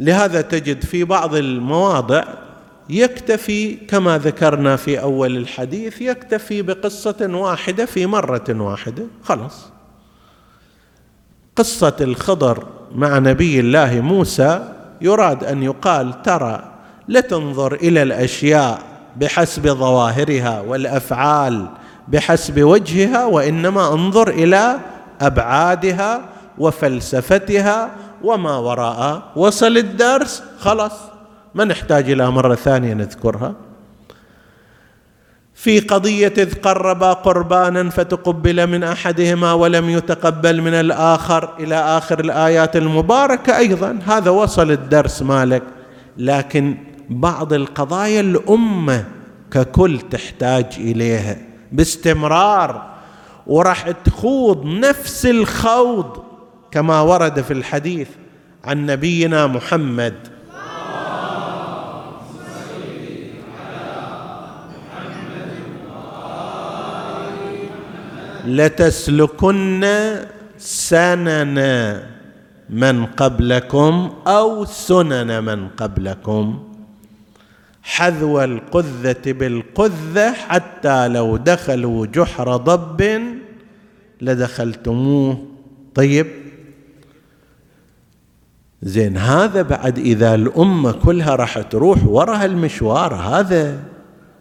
لهذا 0.00 0.40
تجد 0.40 0.84
في 0.84 1.04
بعض 1.04 1.34
المواضع 1.34 2.24
يكتفي 2.88 3.74
كما 3.74 4.18
ذكرنا 4.18 4.76
في 4.76 5.00
أول 5.00 5.36
الحديث 5.36 6.00
يكتفي 6.00 6.62
بقصة 6.62 7.28
واحدة 7.30 7.86
في 7.86 8.06
مرة 8.06 8.44
واحدة 8.48 9.02
خلاص. 9.24 9.66
قصة 11.56 11.96
الخضر 12.00 12.66
مع 12.94 13.18
نبي 13.18 13.60
الله 13.60 14.00
موسى 14.00 14.74
يراد 15.00 15.44
أن 15.44 15.62
يقال 15.62 16.22
ترى 16.22 16.72
لا 17.08 17.20
تنظر 17.20 17.74
إلى 17.74 18.02
الأشياء 18.02 18.82
بحسب 19.16 19.68
ظواهرها 19.68 20.60
والأفعال 20.60 21.66
بحسب 22.08 22.62
وجهها 22.62 23.24
وإنما 23.24 23.92
انظر 23.92 24.28
إلى 24.28 24.78
أبعادها 25.20 26.20
وفلسفتها 26.58 27.90
وما 28.22 28.56
وراء. 28.56 29.22
وصل 29.36 29.76
الدرس 29.76 30.42
خلاص. 30.60 31.11
ما 31.54 31.64
نحتاج 31.64 32.10
إلى 32.10 32.30
مرة 32.30 32.54
ثانية 32.54 32.94
نذكرها. 32.94 33.54
في 35.54 35.80
قضية 35.80 36.34
إذ 36.38 36.54
قربا 36.54 37.12
قربانا 37.12 37.90
فتقبل 37.90 38.66
من 38.66 38.84
أحدهما 38.84 39.52
ولم 39.52 39.90
يتقبل 39.90 40.60
من 40.60 40.74
الآخر 40.74 41.56
إلى 41.60 41.74
آخر 41.74 42.20
الآيات 42.20 42.76
المباركة 42.76 43.56
أيضا. 43.56 43.98
هذا 44.06 44.30
وصل 44.30 44.70
الدرس 44.70 45.22
مالك. 45.22 45.62
لكن 46.18 46.76
بعض 47.10 47.52
القضايا 47.52 48.20
الأمة 48.20 49.04
ككل 49.50 49.98
تحتاج 50.10 50.66
إليها 50.78 51.36
باستمرار 51.72 52.92
وراح 53.46 53.90
تخوض 53.90 54.64
نفس 54.66 55.26
الخوض 55.26 56.22
كما 56.70 57.00
ورد 57.00 57.40
في 57.40 57.52
الحديث 57.52 58.08
عن 58.64 58.86
نبينا 58.86 59.46
محمد 59.46 60.14
لتسلكن 68.46 69.86
سنن 70.58 72.00
من 72.70 73.06
قبلكم 73.06 74.12
أو 74.26 74.64
سنن 74.64 75.44
من 75.44 75.68
قبلكم. 75.68 76.68
حذو 77.82 78.40
القذة 78.40 79.32
بالقذة 79.32 80.32
حتى 80.32 81.08
لو 81.08 81.36
دخلوا 81.36 82.06
جحر 82.06 82.56
ضب 82.56 83.22
لدخلتموه. 84.20 85.46
طيب. 85.94 86.26
زين 88.82 89.16
هذا 89.16 89.62
بعد 89.62 89.98
إذا 89.98 90.34
الأمة 90.34 90.92
كلها 90.92 91.34
راح 91.36 91.58
تروح 91.58 92.06
وراء 92.06 92.44
المشوار 92.44 93.14
هذا 93.14 93.78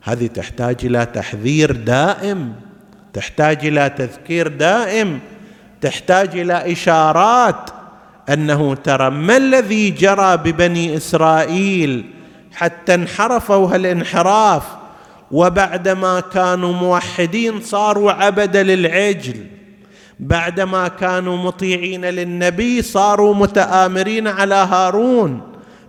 هذه 0.01 0.27
تحتاج 0.27 0.85
إلى 0.85 1.05
تحذير 1.05 1.71
دائم. 1.71 2.53
تحتاج 3.13 3.65
إلى 3.65 3.89
تذكير 3.97 4.47
دائم 4.47 5.19
تحتاج 5.81 6.39
إلى 6.39 6.71
إشارات 6.71 7.69
أنه 8.29 8.75
ترى 8.75 9.09
ما 9.09 9.37
الذي 9.37 9.89
جرى 9.89 10.37
ببني 10.37 10.97
إسرائيل 10.97 12.05
حتى 12.53 12.93
انحرفوا 12.93 13.75
هالانحراف 13.75 14.63
وبعدما 15.31 16.19
كانوا 16.19 16.73
موحدين 16.73 17.61
صاروا 17.61 18.11
عبده 18.11 18.61
للعجل. 18.61 19.45
بعدما 20.19 20.87
كانوا 20.87 21.37
مطيعين 21.37 22.05
للنبي 22.05 22.81
صاروا 22.81 23.35
متآمرين 23.35 24.27
على 24.27 24.55
هارون. 24.55 25.41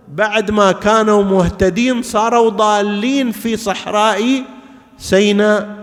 بعد 0.07 0.51
ما 0.51 0.71
كانوا 0.71 1.23
مهتدين 1.23 2.01
صاروا 2.01 2.49
ضالين 2.49 3.31
في 3.31 3.57
صحراء 3.57 4.43
سيناء. 4.97 5.82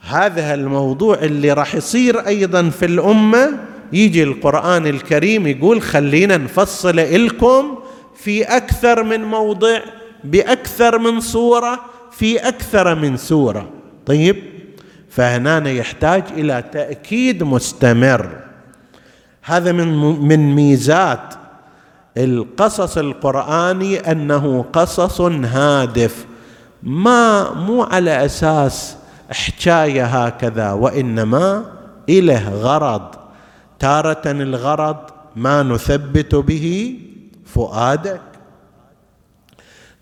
هذا 0.00 0.54
الموضوع 0.54 1.18
اللي 1.18 1.52
راح 1.52 1.74
يصير 1.74 2.26
أيضا 2.26 2.70
في 2.70 2.84
الأمة. 2.86 3.58
يجي 3.92 4.22
القرآن 4.22 4.86
الكريم 4.86 5.46
يقول 5.46 5.82
خلينا 5.82 6.36
نفصل 6.36 6.96
لكم 6.96 7.78
في 8.16 8.42
أكثر 8.42 9.02
من 9.02 9.24
موضع 9.24 9.80
بأكثر 10.24 10.98
من 10.98 11.20
صوره 11.20 11.80
في 12.10 12.38
أكثر 12.38 12.94
من 12.94 13.16
سورة. 13.16 13.70
طيب 14.06 14.36
فهنا 15.08 15.70
يحتاج 15.70 16.24
إلى 16.36 16.64
تأكيد 16.72 17.42
مستمر. 17.42 18.28
هذا 19.42 19.72
من 19.72 19.88
من 20.28 20.54
ميزات 20.54 21.34
القصص 22.16 22.98
القرآني 22.98 23.98
أنه 23.98 24.64
قصص 24.72 25.20
هادف 25.20 26.26
ما 26.82 27.54
مو 27.54 27.82
على 27.82 28.24
أساس 28.24 28.96
حكايه 29.30 30.04
هكذا 30.04 30.72
وإنما 30.72 31.64
اله 32.08 32.48
غرض. 32.48 33.14
تارة 33.78 34.22
الغرض 34.26 34.96
ما 35.36 35.62
نثبت 35.62 36.34
به 36.34 36.98
فؤادك. 37.46 38.20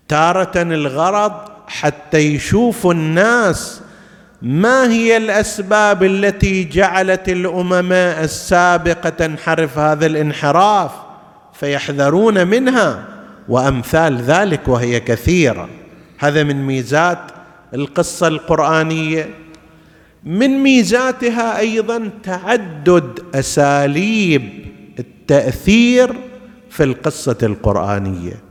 تارة 0.07 0.51
الغرض 0.55 1.33
حتى 1.67 2.17
يشوف 2.17 2.87
الناس 2.87 3.81
ما 4.41 4.91
هي 4.91 5.17
الأسباب 5.17 6.03
التي 6.03 6.63
جعلت 6.63 7.29
الأمم 7.29 7.91
السابقة 7.93 9.09
تنحرف 9.09 9.77
هذا 9.77 10.05
الانحراف 10.05 10.91
فيحذرون 11.53 12.47
منها. 12.47 13.05
وأمثال 13.49 14.17
ذلك 14.17 14.67
وهي 14.67 14.99
كثيرة. 14.99 15.69
هذا 16.17 16.43
من 16.43 16.65
ميزات 16.65 17.19
القصة 17.73 18.27
القرآنية. 18.27 19.29
من 20.23 20.49
ميزاتها 20.49 21.59
أيضا 21.59 22.09
تعدد 22.23 23.19
أساليب 23.35 24.65
التأثير 24.99 26.15
في 26.69 26.83
القصة 26.83 27.37
القرآنية. 27.43 28.49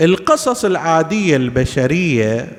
القصص 0.00 0.64
العادية 0.64 1.36
البشرية 1.36 2.52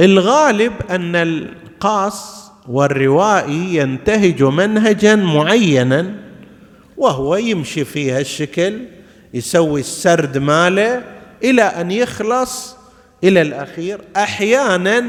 الغالب 0.00 0.72
أن 0.90 1.16
القاص 1.16 2.50
والروائي 2.68 3.76
ينتهج 3.76 4.42
منهجا 4.42 5.16
معينا 5.16 6.14
وهو 6.96 7.36
يمشي 7.36 7.84
في 7.84 8.12
هالشكل 8.12 8.80
يسوي 9.34 9.80
السرد 9.80 10.38
ماله 10.38 11.02
إلى 11.44 11.62
أن 11.62 11.90
يخلص 11.90 12.75
إلى 13.26 13.42
الأخير 13.42 14.00
أحيانا 14.16 15.04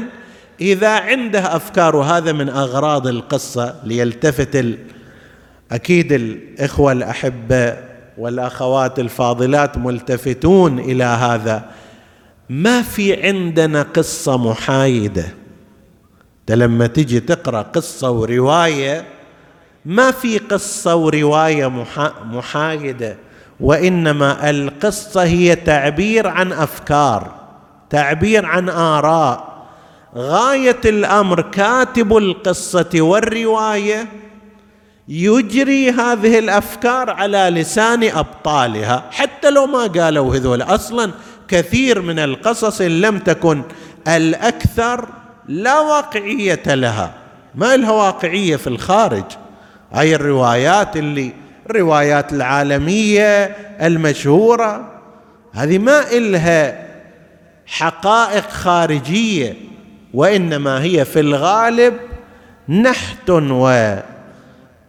إذا 0.60 0.88
عنده 0.88 1.56
أفكار 1.56 1.96
وهذا 1.96 2.32
من 2.32 2.48
أغراض 2.48 3.06
القصة 3.06 3.74
ليلتفت. 3.84 4.64
أكيد 5.72 6.12
الإخوة 6.12 6.92
الأحبة 6.92 7.76
والأخوات 8.18 8.98
الفاضلات 8.98 9.78
ملتفتون 9.78 10.78
إلى 10.78 11.04
هذا 11.04 11.64
ما 12.48 12.82
في 12.82 13.26
عندنا 13.26 13.82
قصة 13.82 14.36
محايدة 14.36 15.24
ده 16.48 16.54
لما 16.54 16.86
تجي 16.86 17.20
تقرأ 17.20 17.62
قصة 17.62 18.10
ورواية 18.10 19.04
ما 19.84 20.10
في 20.10 20.38
قصة 20.38 20.94
ورواية 20.96 21.86
محايدة 22.24 23.16
وإنما 23.60 24.50
القصة 24.50 25.22
هي 25.24 25.54
تعبير 25.56 26.26
عن 26.26 26.52
أفكار 26.52 27.34
تعبير 27.90 28.46
عن 28.46 28.68
آراء. 28.68 29.58
غاية 30.16 30.80
الأمر 30.84 31.40
كاتب 31.40 32.16
القصة 32.16 32.90
والرواية 32.94 34.06
يجري 35.08 35.90
هذه 35.90 36.38
الأفكار 36.38 37.10
على 37.10 37.38
لسان 37.38 38.04
أبطالها. 38.04 39.04
حتى 39.10 39.50
لو 39.50 39.66
ما 39.66 39.86
قالوا 39.86 40.36
هذول 40.36 40.62
أصلا 40.62 41.10
كثير 41.48 42.02
من 42.02 42.18
القصص 42.18 42.80
إن 42.80 43.00
لم 43.00 43.18
تكن 43.18 43.62
الأكثر 44.08 45.08
لا 45.48 45.80
واقعية 45.80 46.62
لها. 46.66 47.14
ما 47.54 47.76
لها 47.76 47.90
واقعية 47.92 48.56
في 48.56 48.66
الخارج. 48.66 49.24
هاي 49.92 50.14
الروايات 50.14 50.96
اللي 50.96 51.32
الروايات 51.70 52.32
العالمية 52.32 53.44
المشهورة 53.82 54.92
هذه 55.52 55.78
ما 55.78 56.12
إلها 56.12 56.87
حقائق 57.68 58.50
خارجية 58.50 59.56
وإنما 60.14 60.82
هي 60.82 61.04
في 61.04 61.20
الغالب 61.20 61.94
نحت 62.68 63.30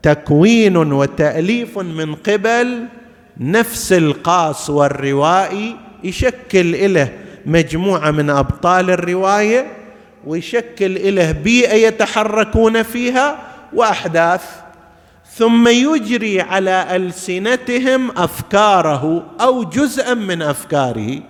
وتكوين 0.06 0.78
وتاليف 0.78 1.78
من 1.78 2.16
قبل 2.16 2.86
نفس 3.38 3.94
القاص 3.94 4.70
والروائي 4.70 5.76
يشكل 6.04 6.94
له 6.94 7.10
مجموعة 7.46 8.12
من 8.12 8.30
أبطال 8.30 8.90
الرواية 8.90 9.68
ويشكل 10.28 11.16
له 11.16 11.32
بيئة 11.32 11.74
يتحركون 11.74 12.84
فيها 12.84 13.40
وأحداث 13.74 14.44
ثم 15.36 15.68
يجري 15.68 16.42
على 16.42 16.96
ألسنتهم 16.96 18.12
أفكاره 18.12 19.26
أو 19.42 19.64
جزءا 19.64 20.14
من 20.14 20.42
أفكاره. 20.42 21.22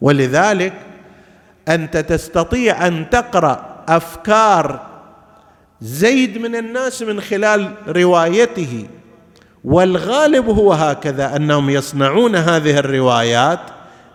ولذلك 0.00 0.72
أنت 1.68 1.96
تستطيع 1.96 2.86
أن 2.86 3.10
تقرأ 3.10 3.84
أفكار 3.88 4.86
زيد 5.80 6.38
من 6.38 6.56
الناس 6.56 7.02
من 7.02 7.20
خلال 7.20 7.74
روايته 7.88 8.86
والغالب 9.64 10.48
هو 10.48 10.72
هكذا 10.72 11.36
أنهم 11.36 11.70
يصنعون 11.70 12.36
هذه 12.36 12.78
الروايات 12.78 13.60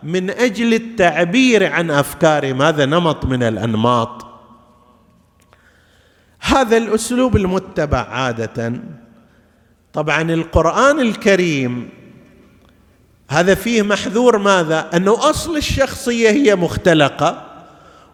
من 0.03 0.29
أجل 0.29 0.73
التعبير 0.73 1.71
عن 1.71 1.91
افكارهم 1.91 2.61
هذا 2.61 2.85
نمط 2.85 3.25
من 3.25 3.43
الأنماط. 3.43 4.25
هذا 6.39 6.77
الأسلوب 6.77 7.35
المتبع 7.35 7.97
عادة. 7.97 8.73
طبعا 9.93 10.21
القرآن 10.21 10.99
الكريم 10.99 11.89
هذا 13.29 13.55
فيه 13.55 13.81
محذور 13.81 14.37
ماذا؟ 14.37 14.89
أنه 14.93 15.29
أصل 15.29 15.57
الشخصية 15.57 16.29
هي 16.29 16.55
مختلقة 16.55 17.41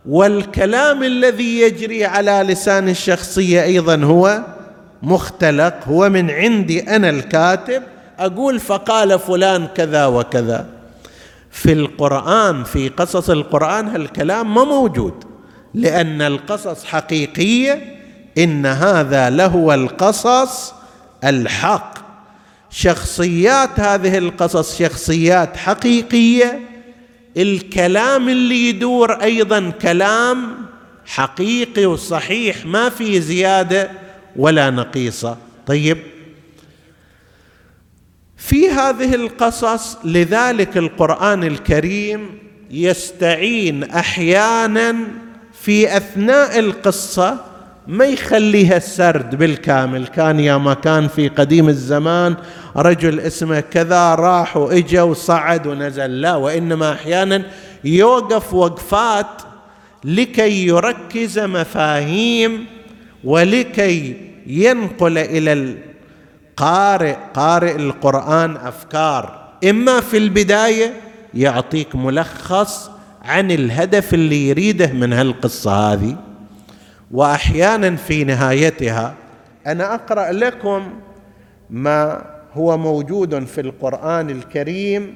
والكلام 0.05 1.03
الذي 1.03 1.59
يجري 1.59 2.05
على 2.05 2.45
لسان 2.47 2.89
الشخصية 2.89 3.63
أيضا 3.63 3.95
هو 3.95 4.41
مختلق 5.03 5.73
هو 5.87 6.09
من 6.09 6.31
عندي 6.31 6.95
أنا 6.95 7.09
الكاتب 7.09 7.83
أقول 8.19 8.59
فقال 8.59 9.19
فلان 9.19 9.67
كذا 9.67 10.05
وكذا. 10.05 10.65
في 11.51 11.73
القرآن 11.73 12.63
في 12.63 12.89
قصص 12.89 13.29
القرآن 13.29 13.87
هالكلام 13.87 14.55
ما 14.55 14.63
موجود 14.63 15.23
لأن 15.73 16.21
القصص 16.21 16.85
حقيقية 16.85 17.99
إن 18.37 18.65
هذا 18.65 19.29
لهو 19.29 19.73
القصص 19.73 20.73
الحق. 21.23 21.98
شخصيات 22.69 23.79
هذه 23.79 24.17
القصص 24.17 24.79
شخصيات 24.79 25.57
حقيقية 25.57 26.59
الكلام 27.37 28.29
اللي 28.29 28.69
يدور 28.69 29.11
أيضا 29.11 29.69
كلام 29.69 30.65
حقيقي 31.05 31.85
وصحيح 31.85 32.65
ما 32.65 32.89
في 32.89 33.21
زيادة 33.21 33.91
ولا 34.35 34.69
نقيصة. 34.69 35.37
طيب 35.67 35.97
في 38.37 38.69
هذه 38.69 39.15
القصص 39.15 39.97
لذلك 40.05 40.77
القرآن 40.77 41.43
الكريم 41.43 42.39
يستعين 42.71 43.83
أحيانا 43.83 44.95
في 45.53 45.97
أثناء 45.97 46.59
القصة 46.59 47.45
ما 47.87 48.05
يخليها 48.05 48.77
السرد 48.77 49.35
بالكامل. 49.35 50.07
كان 50.07 50.39
يا 50.39 50.57
ما 50.57 50.73
كان 50.73 51.07
في 51.07 51.27
قديم 51.27 51.69
الزمان 51.69 52.35
رجل 52.75 53.19
اسمه 53.19 53.59
كذا 53.59 54.15
راح 54.15 54.57
وإجا 54.57 55.01
وصعد 55.01 55.67
ونزل. 55.67 56.21
لا 56.21 56.35
وإنما 56.35 56.93
أحيانا 56.93 57.43
يوقف 57.83 58.53
وقفات 58.53 59.41
لكي 60.03 60.67
يركز 60.67 61.39
مفاهيم 61.39 62.65
ولكي 63.23 64.17
ينقل 64.47 65.17
إلى 65.17 65.53
القارئ 65.53 67.15
قارئ 67.33 67.75
القرآن 67.75 68.57
أفكار. 68.57 69.49
إما 69.69 70.01
في 70.01 70.17
البداية 70.17 70.93
يعطيك 71.33 71.95
ملخص 71.95 72.91
عن 73.21 73.51
الهدف 73.51 74.13
اللي 74.13 74.49
يريده 74.49 74.93
من 74.93 75.13
هالقصة 75.13 75.93
هذه. 75.93 76.28
وأحيانا 77.11 77.95
في 77.95 78.23
نهايتها. 78.23 79.15
أنا 79.67 79.95
أقرأ 79.95 80.31
لكم 80.31 80.93
ما 81.69 82.25
هو 82.53 82.77
موجود 82.77 83.45
في 83.45 83.61
القرآن 83.61 84.29
الكريم. 84.29 85.15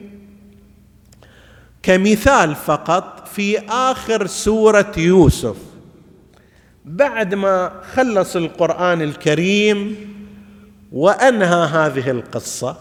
كمثال 1.84 2.56
فقط 2.56 3.28
في 3.28 3.60
آخر 3.70 4.28
سورة 4.28 4.92
يوسف. 4.98 5.56
بعد 6.86 7.36
ما 7.36 7.72
خلص 7.94 8.36
القرآن 8.36 9.02
الكريم 9.02 9.96
وأنهى 10.92 11.66
هذه 11.68 12.10
القصة 12.10 12.78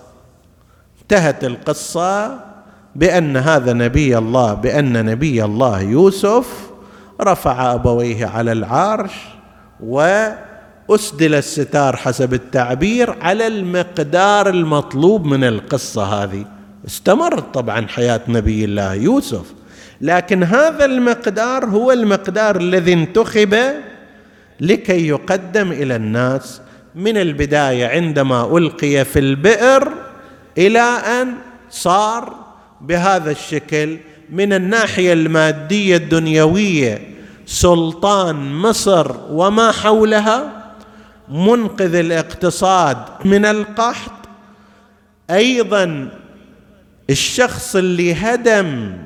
انتهت 1.02 1.44
القصة 1.44 2.40
بأن 2.96 3.36
هذا 3.36 3.72
نبي 3.72 4.18
الله 4.18 4.54
بأن 4.54 5.04
نبي 5.06 5.44
الله 5.44 5.80
يوسف 5.80 6.70
رفع 7.22 7.74
أبويه 7.74 8.26
على 8.26 8.52
العرش 8.52 9.12
وأسدل 9.80 11.34
الستار 11.34 11.96
حسب 11.96 12.34
التعبير 12.34 13.16
على 13.20 13.46
المقدار 13.46 14.48
المطلوب 14.48 15.24
من 15.24 15.44
القصة 15.44 16.04
هذه. 16.04 16.44
استمرت 16.86 17.54
طبعا 17.54 17.86
حياة 17.86 18.20
نبي 18.28 18.64
الله 18.64 18.94
يوسف. 18.94 19.44
لكن 20.00 20.42
هذا 20.42 20.84
المقدار 20.84 21.64
هو 21.64 21.92
المقدار 21.92 22.56
الذي 22.56 22.92
انتخب 22.92 23.56
لكي 24.60 25.08
يقدم 25.08 25.72
إلى 25.72 25.96
الناس 25.96 26.60
من 26.94 27.16
البداية 27.16 27.86
عندما 27.86 28.58
ألقي 28.58 29.04
في 29.04 29.18
البئر 29.18 29.92
إلى 30.58 30.80
أن 30.80 31.34
صار 31.70 32.34
بهذا 32.80 33.30
الشكل 33.30 33.98
من 34.30 34.52
الناحية 34.52 35.12
المادية 35.12 35.96
الدنيوية 35.96 37.11
سلطان 37.46 38.54
مصر 38.54 39.12
وما 39.30 39.72
حولها 39.72 40.62
منقذ 41.28 41.94
الاقتصاد 41.94 42.96
من 43.24 43.44
القحط. 43.44 44.12
أيضا 45.30 46.08
الشخص 47.10 47.76
اللي 47.76 48.14
هدم 48.14 48.98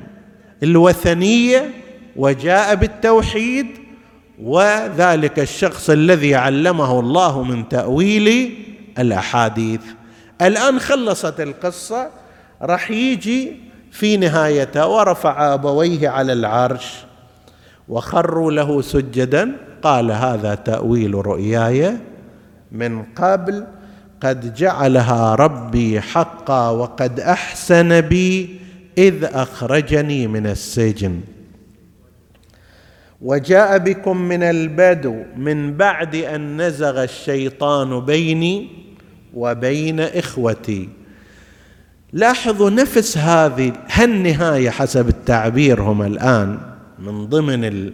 الوثنية 0.63 1.71
وجاء 2.15 2.75
بالتوحيد 2.75 3.67
وذلك 4.41 5.39
الشخص 5.39 5.89
الذي 5.89 6.35
علمه 6.35 6.99
الله 6.99 7.43
من 7.43 7.69
تأويل 7.69 8.57
الأحاديث. 8.99 9.81
الآن 10.41 10.79
خلصت 10.79 11.39
القصة 11.39 12.09
راح 12.61 12.91
يجي 12.91 13.55
في 13.91 14.17
نهايتها 14.17 14.85
ورفع 14.85 15.53
أبويه 15.53 16.09
على 16.09 16.33
العرش. 16.33 17.06
وخروا 17.89 18.51
له 18.51 18.81
سجدا. 18.81 19.51
قال 19.81 20.11
هذا 20.11 20.55
تأويل 20.55 21.15
رؤياي. 21.15 21.97
من 22.71 23.03
قبل 23.03 23.63
قد 24.21 24.53
جعلها 24.53 25.35
ربي 25.35 26.01
حقا 26.01 26.69
وقد 26.69 27.19
أحسن 27.19 28.01
بي 28.01 28.59
إذ 28.97 29.23
أخرجني 29.23 30.27
من 30.27 30.47
السجن. 30.47 31.19
وجاء 33.21 33.77
بكم 33.77 34.17
من 34.17 34.43
البدو 34.43 35.15
من 35.37 35.73
بعد 35.77 36.15
أن 36.15 36.61
نزغ 36.61 37.03
الشيطان 37.03 37.99
بيني 37.99 38.67
وبين 39.33 39.99
إخوتي. 39.99 40.89
لاحظوا 42.13 42.69
نفس 42.69 43.17
هذه 43.17 43.73
هالنهاية 43.91 44.69
حسب 44.69 45.07
التعبير 45.07 45.81
هم 45.81 46.01
الآن. 46.01 46.76
من 46.99 47.25
ضمن 47.25 47.91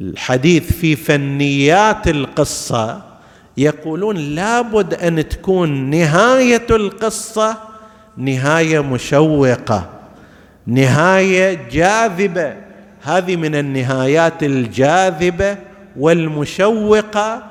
الحديث 0.00 0.72
في 0.72 0.96
فنيات 0.96 2.08
القصة 2.08 3.02
يقولون 3.56 4.16
لابد 4.16 4.94
أن 4.94 5.28
تكون 5.28 5.90
نهاية 5.90 6.66
القصة 6.70 7.56
نهاية 8.16 8.80
مشوقة 8.80 9.90
نهاية 10.66 11.68
جاذبة. 11.70 12.54
هذه 13.02 13.36
من 13.36 13.54
النهايات 13.54 14.42
الجاذبة 14.42 15.56
والمشوقة. 15.96 17.42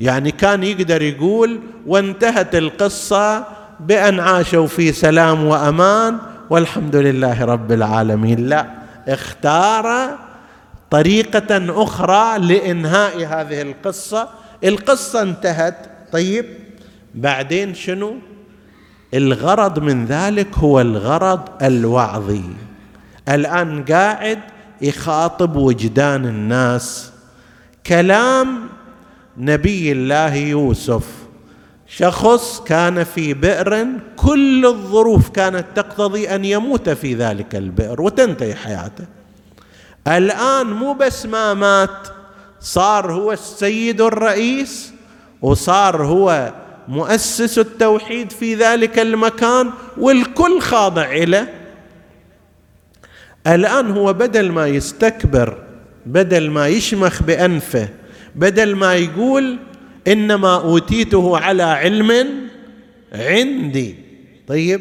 يعني 0.00 0.30
كان 0.30 0.62
يقدر 0.62 1.02
يقول 1.02 1.60
وانتهت 1.86 2.54
القصة 2.54 3.44
بأن 3.80 4.20
عاشوا 4.20 4.66
في 4.66 4.92
سلام 4.92 5.44
وأمان 5.44 6.18
والحمد 6.50 6.96
لله 6.96 7.44
رب 7.44 7.72
العالمين. 7.72 8.48
لا. 8.48 8.81
اختار 9.08 10.18
طريقة 10.90 11.82
أخرى 11.82 12.38
لإنهاء 12.38 13.16
هذه 13.16 13.62
القصة. 13.62 14.28
القصة 14.64 15.22
انتهت. 15.22 15.86
طيب 16.12 16.46
بعدين 17.14 17.74
شنو؟ 17.74 18.16
الغرض 19.14 19.78
من 19.78 20.06
ذلك 20.06 20.58
هو 20.58 20.80
الغرض 20.80 21.62
الوعظي. 21.62 22.44
الآن 23.28 23.84
قاعد 23.84 24.40
يخاطب 24.80 25.56
وجدان 25.56 26.26
الناس. 26.26 27.12
كلام 27.86 28.68
نبي 29.38 29.92
الله 29.92 30.34
يوسف. 30.34 31.21
شخص 31.96 32.60
كان 32.60 33.04
في 33.04 33.34
بئر 33.34 33.86
كل 34.16 34.66
الظروف 34.66 35.28
كانت 35.28 35.64
تقتضي 35.74 36.34
أن 36.34 36.44
يموت 36.44 36.90
في 36.90 37.14
ذلك 37.14 37.54
البئر 37.54 38.02
وتنتهي 38.02 38.54
حياته. 38.54 39.04
الآن 40.08 40.66
مو 40.66 40.92
بس 40.92 41.26
ما 41.26 41.54
مات 41.54 42.08
صار 42.60 43.12
هو 43.12 43.32
السيد 43.32 44.00
الرئيس 44.00 44.92
وصار 45.42 46.04
هو 46.04 46.52
مؤسس 46.88 47.58
التوحيد 47.58 48.32
في 48.32 48.54
ذلك 48.54 48.98
المكان 48.98 49.70
والكل 49.98 50.60
خاضع 50.60 51.12
له 51.12 51.48
الآن 53.46 53.90
هو 53.90 54.12
بدل 54.12 54.52
ما 54.52 54.66
يستكبر 54.66 55.58
بدل 56.06 56.50
ما 56.50 56.68
يشمخ 56.68 57.22
بأنفه 57.22 57.88
بدل 58.36 58.76
ما 58.76 58.94
يقول 58.94 59.58
إنما 60.08 60.54
أوتيته 60.56 61.38
على 61.38 61.62
علم 61.62 62.26
عندي. 63.12 63.96
طيب 64.48 64.80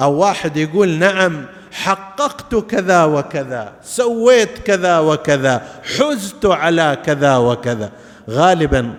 أو 0.00 0.12
واحد 0.12 0.56
يقول 0.56 0.88
نعم 0.88 1.44
حققت 1.72 2.54
كذا 2.54 3.04
وكذا 3.04 3.72
سويت 3.82 4.58
كذا 4.64 4.98
وكذا 4.98 5.62
حزت 5.82 6.46
على 6.46 6.98
كذا 7.04 7.36
وكذا. 7.36 7.92
غالبا 8.30 8.94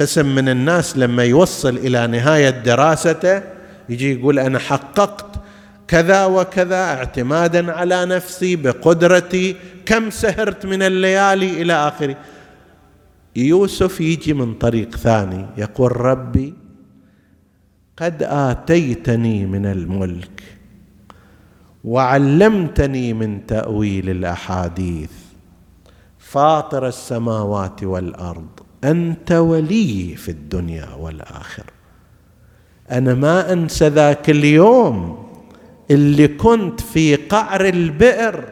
قسم 0.00 0.34
من 0.34 0.48
الناس 0.48 0.96
لما 0.96 1.24
يوصل 1.24 1.76
إلى 1.76 2.06
نهاية 2.06 2.50
دراسته 2.50 3.42
يجي 3.88 4.12
يقول 4.18 4.38
أنا 4.38 4.58
حققت 4.58 5.26
كذا 5.88 6.24
وكذا 6.24 6.76
اعتمادا 6.76 7.72
على 7.72 8.06
نفسي 8.06 8.56
بقدرتي 8.56 9.56
كم 9.86 10.10
سهرت 10.10 10.66
من 10.66 10.82
الليالي 10.82 11.62
إلى 11.62 11.72
آخره. 11.72 12.16
يوسف 13.38 14.00
يجي 14.00 14.34
من 14.34 14.54
طريق 14.54 14.96
ثاني 14.96 15.46
يقول 15.56 15.96
ربي 15.96 16.54
قد 17.96 18.22
آتيتني 18.22 19.46
من 19.46 19.66
الملك 19.66 20.42
وعلمتني 21.84 23.12
من 23.12 23.46
تأويل 23.46 24.10
الأحاديث. 24.10 25.10
فاطر 26.18 26.88
السماوات 26.88 27.82
والأرض 27.82 28.48
أنت 28.84 29.32
ولي 29.32 30.16
في 30.16 30.28
الدنيا 30.30 30.94
والآخرة. 30.94 31.72
أنا 32.90 33.14
ما 33.14 33.52
أنسى 33.52 33.88
ذاك 33.88 34.30
اليوم 34.30 35.26
اللي 35.90 36.28
كنت 36.28 36.80
في 36.80 37.16
قعر 37.16 37.68
البئر 37.68 38.44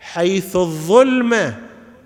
حيث 0.00 0.56
الظلمة 0.56 1.58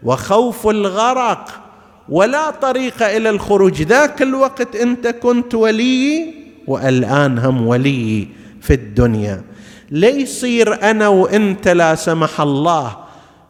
وخوف 0.02 0.66
الغرق 0.66 1.67
ولا 2.08 2.50
طريق 2.50 3.02
إلى 3.02 3.30
الخروج. 3.30 3.82
ذاك 3.82 4.22
الوقت 4.22 4.76
أنت 4.76 5.06
كنت 5.06 5.54
ولي 5.54 6.34
والآن 6.66 7.38
هم 7.38 7.66
ولي 7.66 8.28
في 8.60 8.74
الدنيا. 8.74 9.42
ليصير 9.90 10.90
أنا 10.90 11.08
وأنت 11.08 11.68
لا 11.68 11.94
سمح 11.94 12.40
الله 12.40 12.96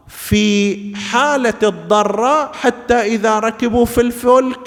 في 0.08 0.76
حالة 0.96 1.54
الضراء 1.62 2.52
حتى 2.52 2.94
إذا 2.94 3.38
ركبوا 3.38 3.84
في 3.84 4.00
الفلك 4.00 4.60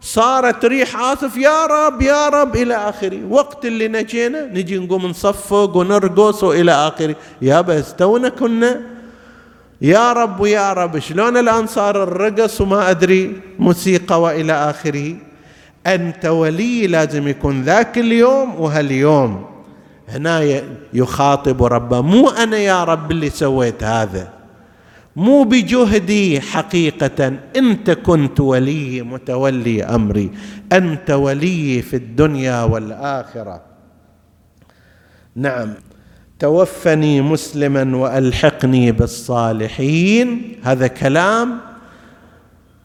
صارت 0.00 0.64
ريح 0.64 0.96
عاصف 0.96 1.36
يا 1.36 1.66
رب 1.66 2.02
يا 2.02 2.28
رب 2.28 2.56
إلى 2.56 2.74
آخره. 2.74 3.24
وقت 3.30 3.66
اللي 3.66 3.88
نجينا 3.88 4.46
نجي 4.46 4.78
نقوم 4.78 5.06
نصفق 5.06 5.76
ونرقص 5.76 6.44
وإلى 6.44 6.72
آخره. 6.72 7.16
يا 7.42 7.60
بس 7.60 7.94
تونا 7.94 8.28
كنا 8.28 8.95
يا 9.80 10.12
رب 10.12 10.40
ويا 10.40 10.72
رب 10.72 10.98
شلون 10.98 11.36
الان 11.36 11.66
صار 11.66 12.02
الرقص 12.02 12.60
وما 12.60 12.90
أدري 12.90 13.40
موسيقى 13.58 14.22
وإلى 14.22 14.52
آخره؟ 14.52 15.14
أنت 15.86 16.26
ولي 16.26 16.86
لازم 16.86 17.28
يكون 17.28 17.62
ذاك 17.62 17.98
اليوم 17.98 18.60
وهاليوم. 18.60 19.46
هنا 20.08 20.62
يخاطب 20.92 21.62
ربه 21.64 22.00
مو 22.00 22.30
أنا 22.30 22.56
يا 22.56 22.84
رب 22.84 23.10
اللي 23.10 23.30
سويت 23.30 23.84
هذا. 23.84 24.32
مو 25.16 25.42
بجهدي 25.44 26.40
حقيقة 26.40 27.32
أنت 27.56 27.90
كنت 27.90 28.40
ولي 28.40 29.02
متولي 29.02 29.84
أمري. 29.84 30.30
أنت 30.72 31.10
ولي 31.10 31.82
في 31.82 31.96
الدنيا 31.96 32.62
والآخرة. 32.62 33.60
نعم. 35.36 35.74
توفني 36.38 37.20
مسلما 37.20 37.96
وألحقني 37.96 38.92
بالصالحين. 38.92 40.56
هذا 40.62 40.86
كلام 40.86 41.58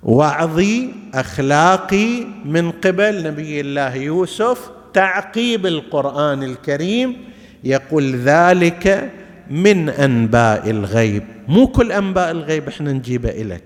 وعظي 0.03 0.89
أخلاقي 1.13 2.25
من 2.45 2.71
قبل 2.71 3.23
نبي 3.23 3.61
الله 3.61 3.95
يوسف. 3.95 4.69
تعقيب 4.93 5.65
القرآن 5.65 6.43
الكريم 6.43 7.17
يقول 7.63 8.15
ذلك 8.15 9.11
من 9.49 9.89
أنباء 9.89 10.69
الغيب. 10.69 11.23
مو 11.47 11.67
كل 11.67 11.91
أنباء 11.91 12.31
الغيب 12.31 12.67
إحنا 12.67 12.91
نجيبه 12.91 13.29
اليك 13.29 13.63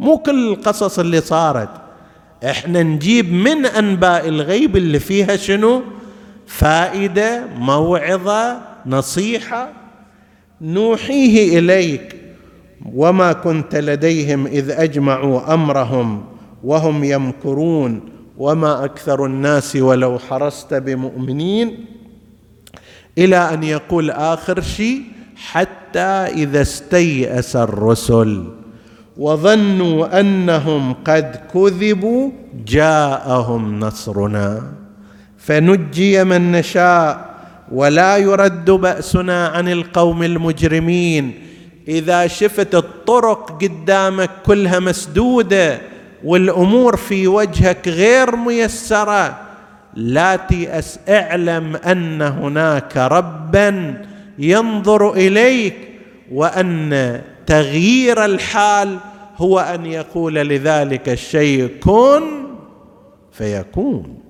مو 0.00 0.18
كل 0.18 0.48
القصص 0.48 0.98
اللي 0.98 1.20
صارت 1.20 1.70
إحنا 2.44 2.82
نجيب 2.82 3.32
من 3.32 3.66
أنباء 3.66 4.28
الغيب 4.28 4.76
اللي 4.76 4.98
فيها 4.98 5.36
شنو؟ 5.36 5.82
فائدة 6.46 7.44
موعظة 7.58 8.73
نصيحة 8.86 9.72
نوحيه 10.60 11.58
إليك 11.58 12.16
وما 12.94 13.32
كنت 13.32 13.76
لديهم 13.76 14.46
إذ 14.46 14.70
أجمعوا 14.70 15.54
أمرهم 15.54 16.24
وهم 16.64 17.04
يمكرون 17.04 18.00
وما 18.38 18.84
أكثر 18.84 19.26
الناس 19.26 19.76
ولو 19.76 20.18
حرصت 20.18 20.74
بمؤمنين 20.74 21.84
إلى 23.18 23.36
أن 23.36 23.62
يقول 23.62 24.10
آخر 24.10 24.60
شيء 24.60 25.02
حتى 25.36 25.98
إذا 25.98 26.60
استيأس 26.62 27.56
الرسل 27.56 28.44
وظنوا 29.16 30.20
أنهم 30.20 30.92
قد 30.92 31.36
كذبوا 31.54 32.30
جاءهم 32.66 33.80
نصرنا 33.80 34.62
فنجي 35.38 36.24
من 36.24 36.52
نشاء 36.52 37.33
ولا 37.72 38.16
يرد 38.16 38.70
بأسنا 38.70 39.46
عن 39.46 39.68
القوم 39.68 40.22
المجرمين. 40.22 41.34
إذا 41.88 42.26
شفت 42.26 42.74
الطرق 42.74 43.62
قدامك 43.62 44.30
كلها 44.46 44.78
مسدودة 44.78 45.80
والأمور 46.24 46.96
في 46.96 47.26
وجهك 47.26 47.88
غير 47.88 48.36
ميسرة 48.36 49.40
لا 49.94 50.36
تيأس 50.36 50.98
اعلم 51.08 51.76
أن 51.76 52.22
هناك 52.22 52.96
ربا 52.96 53.94
ينظر 54.38 55.12
إليك 55.12 55.76
وأن 56.32 57.20
تغيير 57.46 58.24
الحال 58.24 58.98
هو 59.36 59.60
أن 59.60 59.86
يقول 59.86 60.34
لذلك 60.34 61.08
الشيء 61.08 61.68
كن 61.80 62.22
فيكون. 63.32 64.23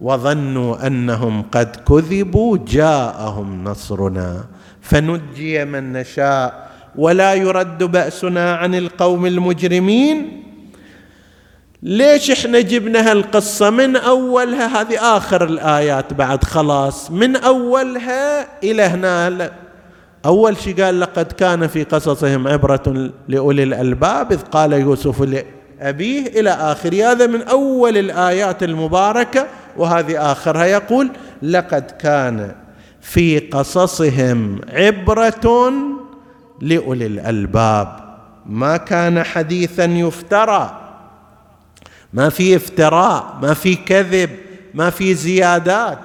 وظنوا 0.00 0.86
أنهم 0.86 1.42
قد 1.42 1.76
كذبوا 1.76 2.58
جاءهم 2.68 3.64
نصرنا. 3.64 4.44
فنجي 4.80 5.64
من 5.64 5.92
نشاء. 5.92 6.70
ولا 6.96 7.34
يرد 7.34 7.84
بأسنا 7.84 8.54
عن 8.54 8.74
القوم 8.74 9.26
المجرمين. 9.26 10.42
ليش 11.82 12.30
إحنا 12.30 12.60
جبنا 12.60 13.10
هالقصة؟ 13.10 13.70
من 13.70 13.96
أولها 13.96 14.80
هذه 14.80 15.16
آخر 15.16 15.44
الآيات 15.44 16.12
بعد 16.12 16.44
خلاص. 16.44 17.10
من 17.10 17.36
أولها 17.36 18.46
إلى 18.62 18.82
هنا. 18.82 19.52
أول 20.26 20.56
شيء 20.56 20.82
قال 20.82 21.00
لقد 21.00 21.32
كان 21.32 21.66
في 21.66 21.84
قصصهم 21.84 22.48
عبرة 22.48 23.10
لأولي 23.28 23.62
الألباب 23.62 24.32
إذ 24.32 24.40
قال 24.40 24.72
يوسف 24.72 25.22
لأبيه 25.22 26.26
إلى 26.40 26.50
اخر 26.50 26.94
هذا 26.94 27.26
من 27.26 27.42
أول 27.42 27.96
الآيات 27.96 28.62
المباركة. 28.62 29.46
وهذه 29.76 30.32
آخرها 30.32 30.64
يقول 30.64 31.10
لقد 31.42 31.90
كان 31.90 32.54
في 33.00 33.38
قصصهم 33.38 34.60
عبرة 34.68 35.72
لأولي 36.60 37.06
الألباب. 37.06 37.96
ما 38.46 38.76
كان 38.76 39.22
حديثا 39.22 39.84
يفترى. 39.84 40.76
ما 42.12 42.28
في 42.28 42.56
افتراء 42.56 43.38
ما 43.42 43.54
في 43.54 43.74
كذب 43.74 44.30
ما 44.74 44.90
في 44.90 45.14
زيادات. 45.14 45.98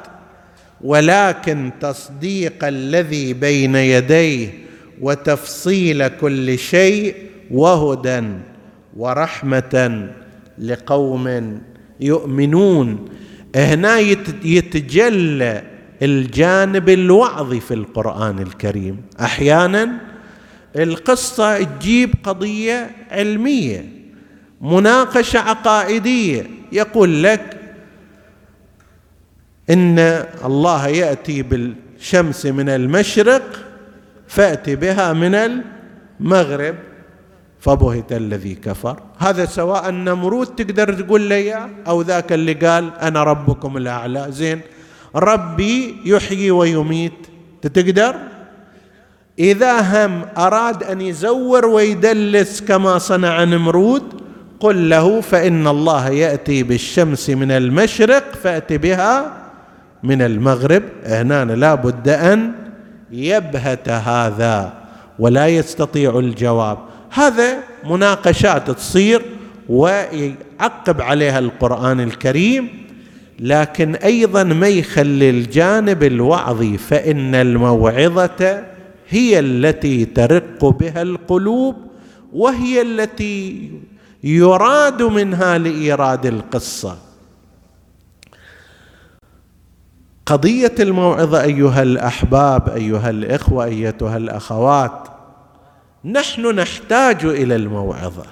ولكن 0.82 1.72
تصديق 1.82 2.64
الذي 2.64 3.34
بين 3.34 3.76
يديه 3.76 4.54
وتفصيل 5.02 6.08
كل 6.08 6.58
شيء 6.58 7.16
وهدى 7.52 8.24
ورحمة 8.98 10.08
لقوم 10.60 11.60
يؤمنون. 12.00 13.10
هنا 13.56 14.00
يتجلى 14.44 15.64
الجانب 16.02 16.90
الوعظي 16.90 17.60
في 17.60 17.74
القرآن 17.74 18.40
الكريم. 18.40 19.02
أحيانا 19.22 19.92
القصة 20.76 21.64
تجيب 21.64 22.14
قضية 22.24 22.92
علمية 23.12 23.86
مناقشة 24.62 25.40
عقائدية 25.40 26.48
يقول 26.72 27.24
لك 27.24 27.60
إن 29.70 30.00
الله 30.46 30.88
يأتي 30.88 31.42
بالشمس 31.42 32.46
من 32.46 32.70
المشرق 32.70 33.66
فأتي 34.28 34.76
بها 34.76 35.14
من 35.14 35.62
المغرب. 36.20 36.76
فبهت 37.66 38.14
الذي 38.14 38.56
كفر. 38.56 38.96
هذا 39.18 39.46
سواء 39.46 39.92
نمرود 39.92 40.48
تقدر 40.48 40.94
تقول 40.94 41.30
له 41.30 41.70
أو 41.88 42.02
ذاك 42.02 42.34
اللي 42.34 42.54
قال 42.54 42.94
أنا 43.02 43.24
ربكم 43.24 43.78
الأعلى. 43.78 44.26
زين. 44.30 44.62
ربي 45.16 45.96
يحيي 46.06 46.52
ويميت. 46.52 47.20
تقدر 47.62 48.16
إذا 49.40 49.82
هم 49.82 50.22
أراد 50.38 50.84
أن 50.84 51.02
يزور 51.02 51.66
ويدلس 51.66 52.62
كما 52.62 52.98
صنع 52.98 53.44
نمرود 53.44 54.04
قل 54.60 54.90
له 54.90 55.22
فإن 55.22 55.68
الله 55.68 56.10
يأتي 56.10 56.64
بالشمس 56.64 57.30
من 57.30 57.52
المشرق 57.52 58.36
فأت 58.44 58.74
بها 58.74 59.32
من 60.04 60.22
المغرب. 60.22 60.84
هنا 61.06 61.46
لا 61.46 61.76
بد 61.76 62.10
أن 62.10 62.52
يبهت 63.12 63.90
هذا 63.90 64.74
ولا 65.20 65.48
يستطيع 65.48 66.20
الجواب. 66.20 66.78
هذا 67.16 67.64
مناقشات 67.86 68.72
تصير 68.72 69.22
ويعقب 69.70 71.02
عليها 71.02 71.40
القرآن 71.40 72.00
الكريم 72.00 72.86
لكن 73.40 73.96
أيضا 73.96 74.44
ما 74.44 74.68
يخلي 74.68 75.30
الجانب 75.30 76.04
الوعظي 76.04 76.78
فإن 76.78 77.36
الموعظة 77.36 78.64
هي 79.10 79.40
التي 79.40 80.06
ترق 80.06 80.66
بها 80.66 81.02
القلوب 81.02 81.76
وهي 82.34 82.82
التي 82.82 83.72
يراد 84.24 85.02
منها 85.02 85.58
لإيراد 85.58 86.26
القصة. 86.26 86.98
قضية 90.26 90.76
الموعظة 90.80 91.42
أيها 91.44 91.84
الأحباب 91.84 92.70
أيها 92.70 93.10
الإخوة 93.10 93.66
أيتها 93.66 94.18
الأخوات 94.18 95.15
نحن 96.06 96.56
نحتاج 96.56 97.26
إلى 97.26 97.56
الموعظة. 97.56 98.26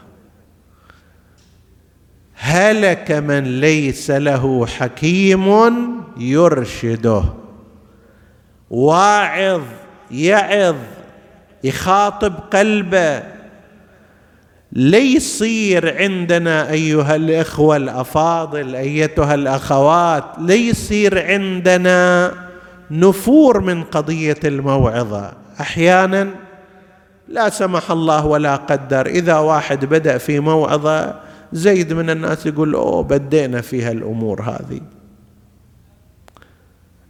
هلك 2.35 3.11
من 3.11 3.59
ليس 3.59 4.11
له 4.11 4.65
حكيم 4.65 5.71
يرشده. 6.17 7.23
واعظ 8.69 9.61
يعظ 10.11 10.75
يخاطب 11.63 12.33
قلبه. 12.53 13.23
ليصير 14.71 15.97
عندنا 15.97 16.71
أيها 16.71 17.15
الإخوة 17.15 17.77
الأفاضل 17.77 18.75
أيتها 18.75 19.35
الأخوات 19.35 20.25
ليصير 20.37 21.25
عندنا 21.25 22.33
نفور 22.91 23.59
من 23.59 23.83
قضية 23.83 24.39
الموعظة. 24.43 25.33
أحيانا 25.61 26.29
لا 27.27 27.49
سمح 27.49 27.91
الله 27.91 28.25
ولا 28.25 28.55
قدر. 28.55 29.05
إذا 29.05 29.37
واحد 29.37 29.85
بدأ 29.85 30.17
في 30.17 30.39
موعظة 30.39 31.15
زيد 31.53 31.93
من 31.93 32.09
الناس 32.09 32.45
يقول 32.45 32.75
أوه 32.75 33.03
بدينا 33.03 33.61
فيها 33.61 33.91
الأمور 33.91 34.41
هذه. 34.41 34.81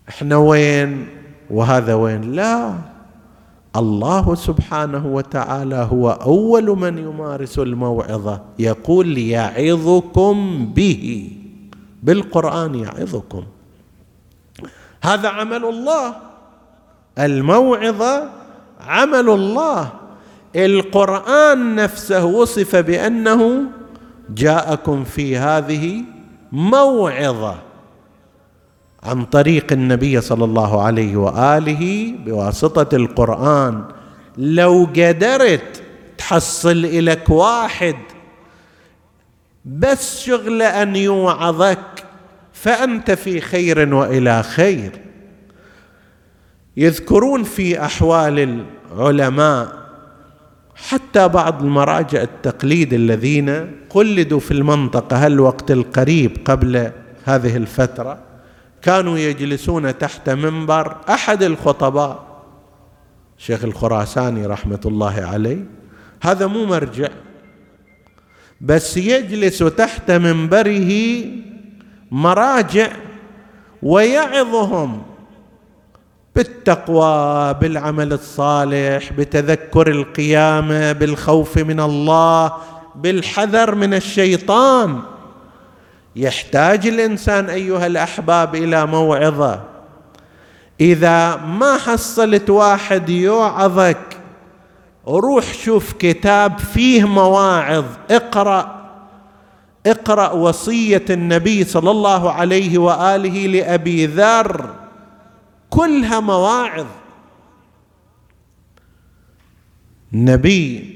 إحنا 0.09 0.36
وين؟ 0.36 1.07
وهذا 1.49 1.93
وين؟ 1.93 2.32
لا. 2.32 2.74
الله 3.76 4.36
سبحانه 4.36 5.05
وتعالى 5.07 5.88
هو 5.91 6.11
أول 6.11 6.64
من 6.64 6.97
يمارس 6.97 7.59
الموعظة. 7.59 8.41
يقول 8.59 9.18
يعظكم 9.18 10.66
به. 10.76 11.32
بالقرآن 12.03 12.76
يعظكم. 12.76 13.43
هذا 15.03 15.30
عمل 15.30 15.66
الله. 15.66 16.16
الموعظة 17.20 18.30
عمل 18.82 19.30
الله. 19.30 20.03
القرآن 20.56 21.76
نفسه 21.76 22.26
وصف 22.26 22.76
بأنه 22.76 23.64
جاءكم 24.30 25.04
في 25.04 25.38
هذه 25.38 26.04
موعظة 26.51 27.56
عن 29.04 29.26
طريق 29.26 29.72
النبي 29.72 30.22
صلى 30.22 30.45
الله 30.45 30.84
عليه 30.84 31.18
وآله 31.18 32.14
بواسطة 32.26 32.95
القرآن. 32.95 33.84
لو 34.38 34.89
قدرت 34.95 35.84
تحصل 36.18 37.06
لك 37.06 37.30
واحد 37.30 37.95
بس 39.66 40.20
شغل 40.20 40.62
أن 40.62 40.95
يوعظك 40.95 42.06
فأنت 42.54 43.12
في 43.12 43.41
خير 43.41 43.95
وإلى 43.95 44.43
خير. 44.43 44.91
يذكرون 46.78 47.43
في 47.43 47.86
أحوال 47.86 48.66
العلماء 48.91 49.82
حتى 50.89 51.27
بعض 51.27 51.63
المراجع 51.63 52.21
التقليد 52.21 52.93
الذين 52.93 53.71
قلدوا 53.89 54.39
في 54.39 54.51
المنطقة 54.51 55.25
هالوقت 55.25 55.71
القريب 55.71 56.38
قبل 56.45 56.91
هذه 57.25 57.57
الفترة 57.57 58.19
كانوا 58.81 59.17
يجلسون 59.17 59.97
تحت 59.97 60.29
منبر 60.29 60.97
أحد 61.09 61.43
الخطباء 61.43 62.34
شيخ 63.38 63.63
الخراساني 63.63 64.45
رحمة 64.45 64.79
الله 64.86 65.21
عليه. 65.21 65.65
هذا 66.21 66.47
مو 66.47 66.65
مرجع 66.65 67.07
بس 68.61 68.97
يجلس 68.97 69.57
تحت 69.57 70.11
منبره 70.11 71.23
مراجع 72.11 72.91
ويعظهم 73.84 75.12
بالتقوى 76.36 77.53
بالعمل 77.53 78.13
الصالح 78.13 79.13
بتذكر 79.13 79.88
القيامه 79.88 80.91
بالخوف 80.91 81.57
من 81.57 81.79
الله 81.79 82.53
بالحذر 82.95 83.75
من 83.75 83.93
الشيطان. 83.93 84.99
يحتاج 86.15 86.88
الإنسان 86.88 87.49
أيها 87.49 87.88
الأحباب 87.88 88.55
إلى 88.55 88.86
موعظة. 88.86 89.61
إذا 90.81 91.36
ما 91.36 91.77
حصلت 91.77 92.49
واحد 92.49 93.09
يوعظك 93.09 94.17
روح 95.07 95.53
شوف 95.53 95.93
كتاب 95.93 96.59
فيه 96.59 97.07
مواعظ. 97.07 97.86
اقرأ. 98.11 98.84
اقرأ 99.86 100.31
وصية 100.31 101.05
النبي 101.09 101.63
صلى 101.63 101.91
الله 101.91 102.31
عليه 102.31 102.77
وآله 102.77 103.47
لأبي 103.47 104.05
ذر. 104.05 104.82
كلها 105.74 106.19
مواعظ. 106.19 106.86
النبي 110.13 110.93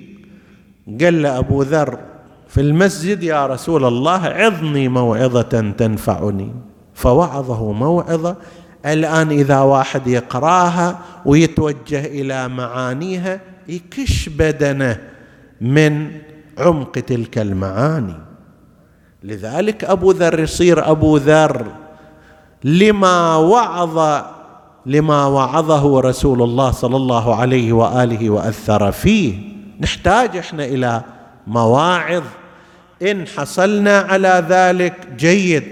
قال 1.01 1.21
لابو 1.21 1.63
ذر 1.63 1.99
في 2.47 2.61
المسجد 2.61 3.23
يا 3.23 3.47
رسول 3.47 3.85
الله 3.85 4.25
عظني 4.25 4.87
موعظة 4.87 5.73
تنفعني. 5.77 6.53
فوعظه 6.93 7.71
موعظة. 7.71 8.35
الآن 8.85 9.29
إذا 9.29 9.59
واحد 9.59 10.07
يقراها 10.07 10.99
ويتوجه 11.25 12.05
إلى 12.05 12.47
معانيها 12.47 13.39
يكش 13.67 14.29
بدنه 14.29 14.97
من 15.61 16.11
عمق 16.57 16.91
تلك 16.91 17.37
المعاني. 17.37 18.17
لذلك 19.23 19.83
أبو 19.83 20.11
ذر 20.11 20.39
يصير 20.39 20.91
أبو 20.91 21.17
ذر 21.17 21.65
لما 22.63 23.35
وعظ 23.35 24.23
لما 24.87 25.25
وعظه 25.25 25.99
رسول 25.99 26.41
الله 26.41 26.71
صلى 26.71 26.95
الله 26.95 27.35
عليه 27.35 27.73
وآله 27.73 28.29
وأثر 28.29 28.91
فيه. 28.91 29.33
نحتاج 29.81 30.37
إحنا 30.37 30.65
إلى 30.65 31.01
مواعظ. 31.47 32.23
إن 33.01 33.27
حصلنا 33.27 33.99
على 33.99 34.45
ذلك 34.49 35.07
جيد. 35.17 35.63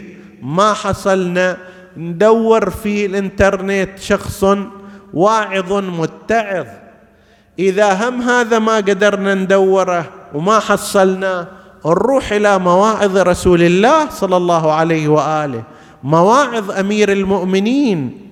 ما 0.42 0.74
حصلنا 0.74 1.58
ندور 1.98 2.70
في 2.70 3.06
الإنترنت 3.06 3.90
شخص 4.00 4.46
واعظ 5.14 5.74
متعظ. 5.74 6.68
إذا 7.60 7.94
هم 7.94 8.22
هذا 8.22 8.60
ما 8.60 8.76
قدرنا 8.76 9.34
ندوره 9.34 10.06
وما 10.34 10.60
حصلنا 10.60 11.48
نروح 11.86 12.32
إلى 12.32 12.60
مواعظ 12.60 13.18
رسول 13.18 13.62
الله 13.62 14.10
صلى 14.10 14.38
الله 14.38 14.72
عليه 14.72 15.08
وآله. 15.08 15.64
مواعظ 16.04 16.72
أمير 16.72 17.12
المؤمنين. 17.12 18.25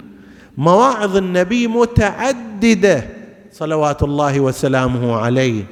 مواعظ 0.57 1.17
النبي 1.17 1.67
متعددة 1.67 3.03
صلوات 3.51 4.03
الله 4.03 4.39
وسلامه 4.39 5.15
عليه. 5.15 5.63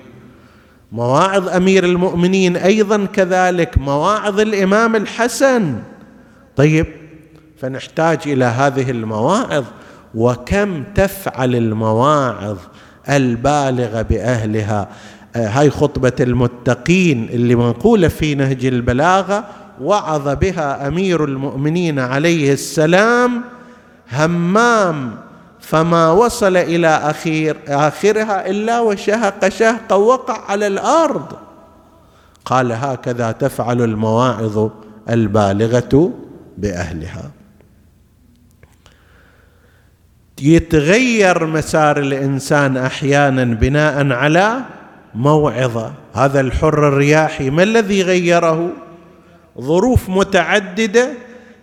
مواعظ 0.92 1.50
أمير 1.50 1.84
المؤمنين 1.86 2.58
أيضا 2.58 3.06
كذلك 3.06 3.78
مواعظ 3.78 4.40
الإمام 4.40 4.96
الحسن. 4.96 5.76
طيب 6.56 6.86
فنحتاج 7.58 8.20
إلى 8.26 8.46
هذه 8.46 8.92
المواعظ. 8.92 9.64
وكم 10.16 10.84
تفعل 10.96 11.56
المواعظ 11.56 12.58
البالغة 13.10 14.02
بأهلها؟ 14.02 14.90
آه، 15.36 15.48
هاي 15.48 15.70
خطبة 15.70 16.12
المتقين 16.20 17.30
اللي 17.30 17.56
منقولة 17.56 18.08
في 18.08 18.36
نهج 18.36 18.66
البلاغة 18.66 19.46
وعظ 19.82 20.30
بها 20.30 20.88
أمير 20.88 21.24
المؤمنين 21.24 22.00
عليه 22.00 22.54
السلام 22.54 23.42
همام 24.12 25.16
فما 25.60 26.12
وصل 26.12 26.58
إلى 26.58 26.88
اخير 26.88 27.58
آخرها 27.68 28.50
إلا 28.50 28.80
وشهق 28.80 29.50
شهقا 29.50 29.96
وقع 29.96 30.52
على 30.52 30.68
الأرض. 30.68 31.38
قال 32.46 32.72
هكذا 32.72 33.32
تفعل 33.32 33.82
المواعظ 33.82 34.70
البالغة 35.10 36.14
بأهلها. 36.58 37.32
يتغير 40.42 41.46
مسار 41.46 42.00
الإنسان 42.00 42.78
أحيانا 42.78 43.44
بناء 43.44 44.12
على 44.12 44.60
موعظة. 45.16 45.94
هذا 46.14 46.40
الحر 46.40 46.88
الرياحي 46.88 47.50
ما 47.50 47.64
الذي 47.64 48.02
غيره؟ 48.02 48.70
ظروف 49.62 50.10
متعددة 50.10 51.10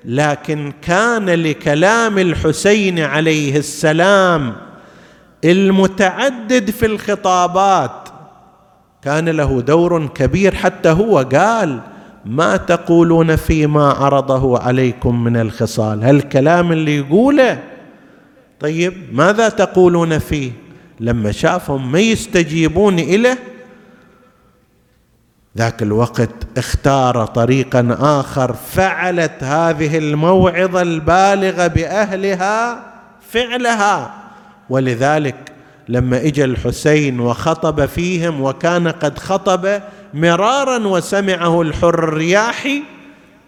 لكن 0.04 0.72
كان 0.82 1.30
لكلام 1.30 2.18
الحسين 2.18 2.98
عليه 2.98 3.56
السلام 3.56 4.56
المتعدد 5.44 6.70
في 6.70 6.86
الخطابات. 6.86 8.08
كان 9.02 9.28
له 9.28 9.60
دور 9.60 10.06
كبير 10.06 10.54
حتى 10.54 10.88
هو 10.88 11.18
قال 11.18 11.80
ما 12.24 12.56
تقولون 12.56 13.36
فيما 13.36 13.90
عرضه 13.90 14.58
عليكم 14.58 15.24
من 15.24 15.36
الخصال؟ 15.36 16.04
هالكلام 16.04 16.72
اللي 16.72 16.96
يقوله؟ 16.96 17.62
طيب 18.60 18.92
ماذا 19.12 19.48
تقولون 19.48 20.18
فيه؟ 20.18 20.50
لما 21.00 21.32
شافهم 21.32 21.92
ما 21.92 22.00
يستجيبون 22.00 22.98
إليه 22.98 23.38
ذاك 25.56 25.82
الوقت 25.82 26.30
اختار 26.56 27.26
طريقا 27.26 27.96
آخر 28.00 28.52
فعلت 28.52 29.44
هذه 29.44 29.98
الموعظة 29.98 30.82
البالغة 30.82 31.66
بأهلها 31.66 32.82
فعلها. 33.30 34.14
ولذلك 34.70 35.52
لما 35.88 36.16
اجى 36.16 36.44
الحسين 36.44 37.20
وخطب 37.20 37.86
فيهم 37.86 38.40
وكان 38.40 38.88
قد 38.88 39.18
خطب 39.18 39.80
مرارا 40.14 40.86
وسمعه 40.86 41.62
الحر 41.62 41.88
الرياحي 41.88 42.82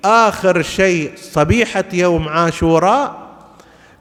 آخر 0.04 0.62
شيء 0.62 1.12
صبيحة 1.16 1.84
يوم 1.92 2.28
عاشوراء 2.28 3.20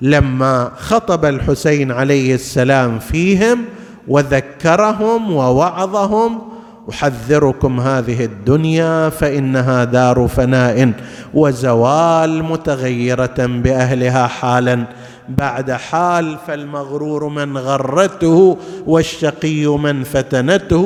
لما 0.01 0.71
خطب 0.77 1.25
الحسين 1.25 1.91
عليه 1.91 2.35
السلام 2.35 2.99
فيهم 2.99 3.65
وذكرهم 4.07 5.31
ووعظهم 5.31 6.41
أحذركم 6.89 7.79
هذه 7.79 8.25
الدنيا 8.25 9.09
فإنها 9.09 9.83
دار 9.83 10.27
فناء 10.27 10.91
وزوال 11.33 12.43
متغيرة 12.43 13.35
بأهلها 13.37 14.27
حالا. 14.27 14.85
بعد 15.29 15.71
حال 15.71 16.37
فالمغرور 16.47 17.27
من 17.27 17.57
غرته 17.57 18.57
والشقي 18.85 19.65
من 19.65 20.03
فتنته 20.03 20.77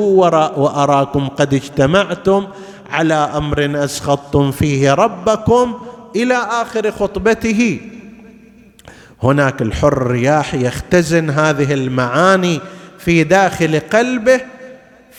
وأراكم 0.56 1.28
قد 1.28 1.54
اجتمعتم 1.54 2.46
على 2.90 3.14
أمر 3.14 3.84
أسخطتم 3.84 4.50
فيه 4.50 4.94
ربكم 4.94 5.74
إلى 6.16 6.34
آخر 6.34 6.90
خطبته. 6.90 7.80
هناك 9.22 9.62
الحر 9.62 9.92
الرياح 9.92 10.54
يختزن 10.54 11.30
هذه 11.30 11.74
المعاني 11.74 12.60
في 12.98 13.24
داخل 13.24 13.80
قلبه 13.80 14.40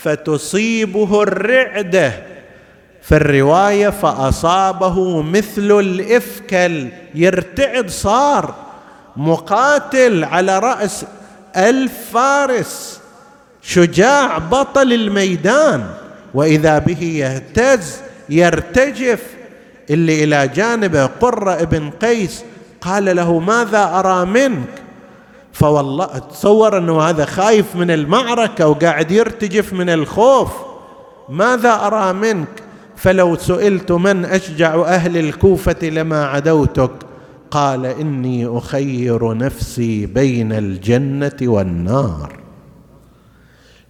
فتصيبه 0.06 1.24
الرعدة. 1.24 2.14
في 3.02 3.16
الرواية 3.16 3.90
فأصابه 3.90 5.22
مثل 5.22 5.80
الإفكل. 5.80 6.88
يرتعد 7.16 7.90
صار 7.90 8.56
مقاتل 9.18 10.24
على 10.24 10.60
رأس 10.60 11.06
ألف 11.58 11.92
فارس. 12.14 13.02
شجاع 13.62 14.38
بطل 14.38 14.94
الميدان. 14.94 15.88
وإذا 16.34 16.80
به 16.80 17.04
يهتز 17.04 17.98
يرتجف. 18.30 19.22
اللي 19.90 20.24
إلى 20.24 20.48
جانبه 20.48 21.06
قرة 21.06 21.54
ابن 21.54 21.90
قيس. 21.90 22.44
قال 22.82 23.16
له 23.16 23.40
ماذا 23.40 23.84
أرى 24.00 24.26
منك؟ 24.26 24.85
فوالله 25.56 26.06
تصور 26.06 26.78
أنه 26.78 27.02
هذا 27.02 27.26
خايف 27.26 27.76
من 27.76 27.92
المعركة 27.92 28.68
وقاعد 28.68 29.12
يرتجف 29.12 29.74
من 29.74 29.90
الخوف. 29.90 30.52
ماذا 31.30 31.74
أرى 31.74 32.14
منك؟ 32.14 32.48
فلو 32.96 33.36
سئلت 33.36 33.92
من 33.92 34.26
أشجع 34.26 34.86
أهل 34.86 35.18
الكوفة 35.18 35.90
لما 35.90 36.26
عدوتك؟ 36.26 36.92
قال 37.52 37.86
إني 37.86 38.58
أخير 38.58 39.38
نفسي 39.38 40.06
بين 40.06 40.54
الجنة 40.54 41.38
والنار. 41.42 42.40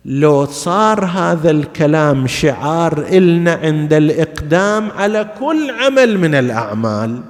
لو 0.06 0.46
صار 0.46 1.06
هذا 1.06 1.52
الكلام 1.52 2.28
شعار 2.28 3.06
إلنا 3.10 3.54
عند 3.54 3.94
الإقدام 3.94 4.92
على 4.92 5.28
كل 5.40 5.72
عمل 5.72 6.20
من 6.20 6.36
الأعمال 6.36 7.22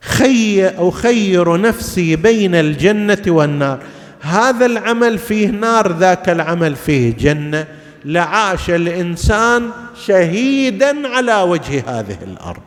خي 0.00 0.66
أخير 0.66 1.60
نفسي 1.60 2.16
بين 2.16 2.54
الجنة 2.54 3.22
والنار. 3.26 3.78
هذا 4.20 4.66
العمل 4.66 5.18
فيه 5.18 5.48
نار 5.48 5.92
ذاك 5.92 6.28
العمل 6.28 6.76
فيه 6.76 7.16
جنة. 7.16 7.66
لعاش 8.04 8.70
الإنسان 8.70 9.70
شهيدا 10.06 11.08
على 11.08 11.42
وجه 11.42 11.84
هذه 11.86 12.18
الأرض. 12.22 12.60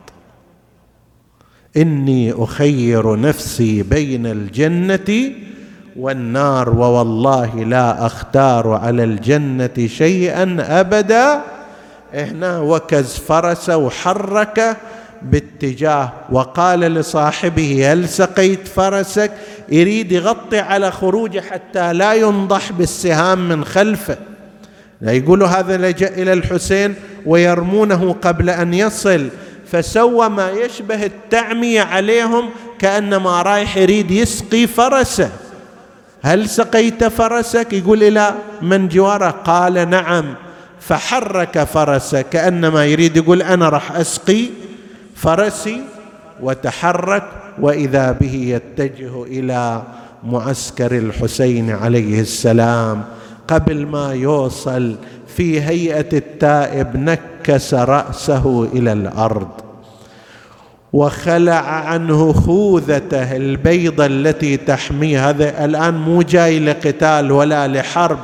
إني 1.76 2.32
أخير 2.32 3.20
نفسي 3.20 3.82
بين 3.82 4.26
الجنة 4.26 5.32
والنار 5.96 6.70
ووالله 6.70 7.64
لا 7.64 8.06
أختار 8.06 8.72
على 8.72 9.04
الجنة 9.04 9.86
شيئا 9.86 10.56
ابدا. 10.80 11.42
هنا 12.14 12.58
وكز 12.58 13.16
فرسه 13.16 13.76
وحركه 13.76 14.76
باتجاه 15.24 16.12
وقال 16.30 16.80
لصاحبه 16.80 17.92
هل 17.92 18.08
سقيت 18.08 18.68
فرسك؟ 18.68 19.32
يريد 19.68 20.12
يغطي 20.12 20.58
على 20.58 20.90
خروجه 20.90 21.40
حتى 21.40 21.92
لا 21.92 22.14
ينضح 22.14 22.72
بالسهام 22.72 23.48
من 23.48 23.64
خلفه. 23.64 24.16
لا 25.00 25.12
يقولوا 25.12 25.48
هذا 25.48 25.76
لجأ 25.76 26.08
إلى 26.08 26.32
الحسين 26.32 26.94
ويرمونه 27.26 28.16
قبل 28.22 28.50
أن 28.50 28.74
يصل. 28.74 29.28
فسوى 29.72 30.28
ما 30.28 30.50
يشبه 30.50 31.06
التعمية 31.06 31.82
عليهم 31.82 32.50
كأنما 32.78 33.42
رايح 33.42 33.76
يريد 33.76 34.10
يسقي 34.10 34.66
فرسه. 34.66 35.30
هل 36.22 36.48
سقيت 36.48 37.04
فرسك؟ 37.04 37.72
يقول 37.72 38.02
إلى 38.02 38.34
من 38.62 38.88
جواره 38.88 39.30
قال 39.30 39.90
نعم. 39.90 40.34
فحرك 40.88 41.64
فرسه 41.64 42.22
كأنما 42.22 42.84
يريد 42.86 43.16
يقول 43.16 43.42
أنا 43.42 43.68
راح 43.68 43.96
أسقي 43.96 44.46
فرسي 45.22 45.80
وتحرك 46.40 47.22
وإذا 47.60 48.12
به 48.12 48.34
يتجه 48.34 49.22
إلى 49.22 49.82
معسكر 50.24 50.98
الحسين 50.98 51.70
عليه 51.70 52.20
السلام. 52.20 53.04
قبل 53.48 53.86
ما 53.86 54.12
يوصل 54.14 54.96
في 55.36 55.60
هيئة 55.60 56.08
التائب 56.12 56.96
نكس 56.96 57.74
رأسه 57.74 58.68
إلى 58.72 58.92
الأرض 58.92 59.48
وخلع 60.92 61.64
عنه 61.68 62.32
خوذته 62.32 63.36
البيضة 63.36 64.06
التي 64.06 64.56
تحميه. 64.56 65.30
هذا 65.30 65.64
الآن 65.64 65.94
مو 65.94 66.22
جاي 66.22 66.60
لقتال 66.60 67.32
ولا 67.32 67.68
لحرب 67.68 68.18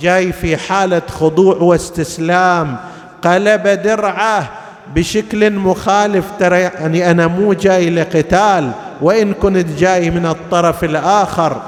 جاي 0.00 0.32
في 0.32 0.56
حالة 0.56 1.02
خضوع 1.08 1.56
واستسلام. 1.56 2.76
قلب 3.22 3.68
درعه 3.68 4.59
بشكل 4.94 5.50
مخالف 5.50 6.24
ترى 6.38 6.60
يعني 6.60 7.10
أنا 7.10 7.26
مو 7.26 7.52
جاي 7.52 7.90
لقتال 7.90 8.70
وإن 9.00 9.32
كنت 9.32 9.66
جاي 9.78 10.10
من 10.10 10.26
الطرف 10.26 10.84
الآخر. 10.84 11.62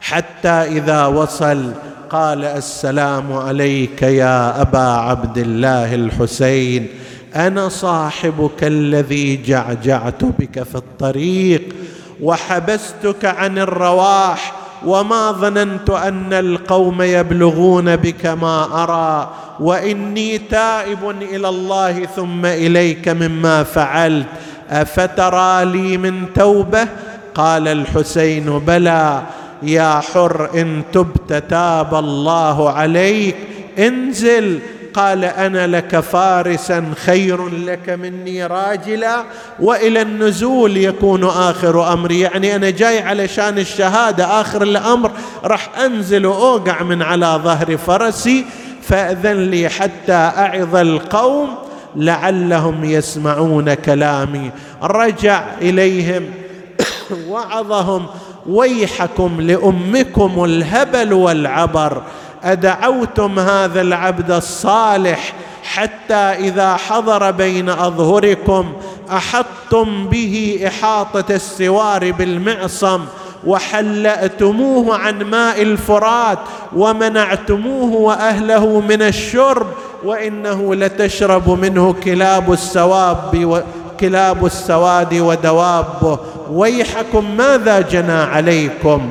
حتى 0.00 0.48
إذا 0.48 1.06
وصل 1.06 1.72
قال 2.10 2.44
السلام 2.44 3.32
عليك 3.32 4.02
يا 4.02 4.60
أبا 4.60 4.78
عبد 4.78 5.38
الله 5.38 5.94
الحسين 5.94 6.88
أنا 7.36 7.68
صاحبك 7.68 8.64
الذي 8.64 9.42
جعجعت 9.42 10.24
بك 10.24 10.62
في 10.62 10.74
الطريق 10.74 11.74
وحبستك 12.22 13.24
عن 13.24 13.58
الرواح. 13.58 14.59
وما 14.86 15.32
ظننت 15.32 15.90
ان 15.90 16.32
القوم 16.32 17.02
يبلغون 17.02 17.96
بك 17.96 18.26
ما 18.26 18.82
ارى 18.82 19.30
واني 19.60 20.38
تائب 20.38 21.10
إلى 21.22 21.48
الله 21.48 22.04
ثم 22.06 22.46
اليك 22.46 23.08
مما 23.08 23.62
فعلت 23.62 24.26
افترى 24.70 25.64
لي 25.64 25.96
من 25.96 26.32
توبه؟ 26.34 26.88
قال 27.34 27.68
الحسين 27.68 28.58
بلى 28.58 29.22
يا 29.62 30.00
حر 30.00 30.50
ان 30.54 30.82
تبت 30.92 31.32
تاب 31.50 31.94
الله 31.94 32.70
عليك 32.70 33.36
انزل 33.78 34.60
قال 34.94 35.24
أنا 35.24 35.66
لك 35.66 36.00
فارسا 36.00 36.92
خير 36.96 37.48
لك 37.48 37.90
مني 37.90 38.46
راجلا 38.46 39.24
وإلى 39.60 40.02
النزول 40.02 40.76
يكون 40.76 41.24
آخر 41.24 41.92
أمري. 41.92 42.20
يعني 42.20 42.56
أنا 42.56 42.70
جاي 42.70 43.02
علشان 43.02 43.58
الشهادة 43.58 44.40
آخر 44.40 44.62
الأمر 44.62 45.10
راح 45.44 45.78
أنزل 45.78 46.26
وأوقع 46.26 46.82
من 46.82 47.02
على 47.02 47.40
ظهر 47.44 47.76
فرسي 47.76 48.44
فأذن 48.82 49.50
لي 49.50 49.68
حتى 49.68 50.12
أعظ 50.12 50.76
القوم 50.76 51.48
لعلهم 51.96 52.84
يسمعون 52.84 53.74
كلامي. 53.74 54.50
رجع 54.82 55.44
إليهم 55.60 56.30
وعظهم 57.30 58.06
ويحكم 58.46 59.40
لأمكم 59.40 60.44
الهبل 60.44 61.12
والعبر. 61.12 62.02
أدعوتم 62.44 63.38
هذا 63.38 63.80
العبد 63.80 64.30
الصالح 64.30 65.34
حتى 65.64 66.14
إذا 66.14 66.76
حضر 66.76 67.30
بين 67.30 67.68
أظهركم 67.68 68.72
أحطتم 69.10 70.08
به 70.08 70.60
إحاطة 70.66 71.34
السوار 71.34 72.12
بالمعصم 72.12 73.00
وحلأتموه 73.46 74.96
عن 74.96 75.22
ماء 75.22 75.62
الفرات 75.62 76.38
ومنعتموه 76.76 77.92
وأهله 77.92 78.80
من 78.80 79.02
الشرب 79.02 79.66
وإنه 80.04 80.74
لتشرب 80.74 81.50
منه 81.50 81.92
كلاب 81.92 82.52
السواب 82.52 83.64
كلاب 84.00 84.46
السواد 84.46 85.14
ودوابه 85.14 86.18
ويحكم 86.50 87.36
ماذا 87.36 87.80
جنى 87.80 88.12
عليكم؟ 88.12 89.10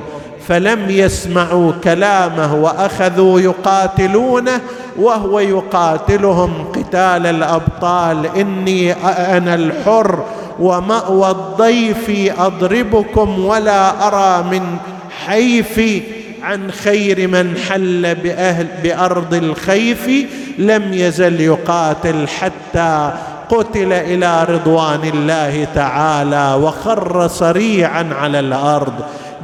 فلم 0.49 0.89
يسمعوا 0.89 1.71
كلامه 1.83 2.55
وأخذوا 2.55 3.39
يقاتلونه 3.39 4.61
وهو 4.97 5.39
يقاتلهم 5.39 6.71
قتال 6.71 7.25
الأبطال. 7.25 8.25
إني 8.37 8.93
أنا 9.37 9.55
الحر 9.55 10.23
ومأوى 10.59 11.31
الضيف 11.31 12.33
أضربكم 12.39 13.45
ولا 13.45 14.07
أرى 14.07 14.43
من 14.43 14.77
حيفي 15.25 16.01
عن 16.43 16.71
خير 16.71 17.27
من 17.27 17.57
حل 17.57 18.15
بأهل 18.15 18.67
بأرض 18.83 19.33
الخيف. 19.33 20.09
لم 20.57 20.93
يزل 20.93 21.41
يقاتل 21.41 22.27
حتى 22.27 23.11
قتل 23.49 23.93
إلى 23.93 24.43
رضوان 24.49 24.99
الله 25.13 25.67
تعالى 25.75 26.59
وخر 26.63 27.27
صريعا 27.27 28.09
على 28.21 28.39
الأرض. 28.39 28.93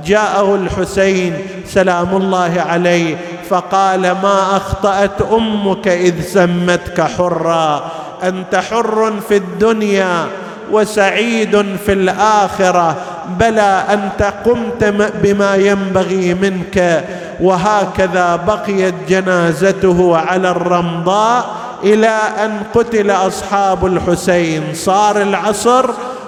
جاءه 0.05 0.55
الحسين 0.55 1.33
سلام 1.65 2.15
الله 2.15 2.63
عليه 2.69 3.17
فقال 3.49 4.01
ما 4.01 4.57
أخطأت 4.57 5.21
أمك 5.21 5.87
إذ 5.87 6.21
سمتك 6.21 7.01
حرا 7.01 7.91
أنت 8.23 8.55
حر 8.55 9.13
في 9.29 9.37
الدنيا 9.37 10.27
وسعيد 10.71 11.65
في 11.85 11.93
الآخرة 11.93 12.95
بلى 13.39 13.83
أنت 13.89 14.33
قمت 14.45 14.83
بما 15.23 15.55
ينبغي 15.55 16.33
منك 16.33 17.05
وهكذا 17.41 18.35
بقيت 18.35 18.93
جنازته 19.09 20.17
على 20.17 20.49
الرمضاء 20.51 21.45
إلى 21.83 22.19
أن 22.45 22.59
قتل 22.75 23.11
أصحاب 23.11 23.85
الحسين 23.85 24.63
صار 24.73 25.21
العصر 25.21 25.85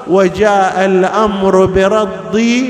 وجاء 0.07 0.85
الأمر 0.85 1.65
برد 1.65 2.65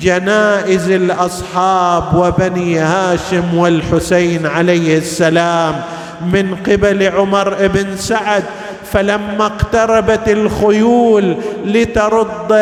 جنائز 0.00 0.90
الأصحاب 0.90 2.04
وبني 2.14 2.78
هاشم 2.78 3.54
والحسين 3.58 4.46
عليه 4.46 4.98
السلام 4.98 5.80
من 6.32 6.54
قبل 6.66 7.08
عمر 7.08 7.66
بن 7.66 7.96
سعد 7.96 8.44
فلما 8.92 9.46
اقتربت 9.46 10.28
الخيول 10.28 11.36
لترد 11.64 12.54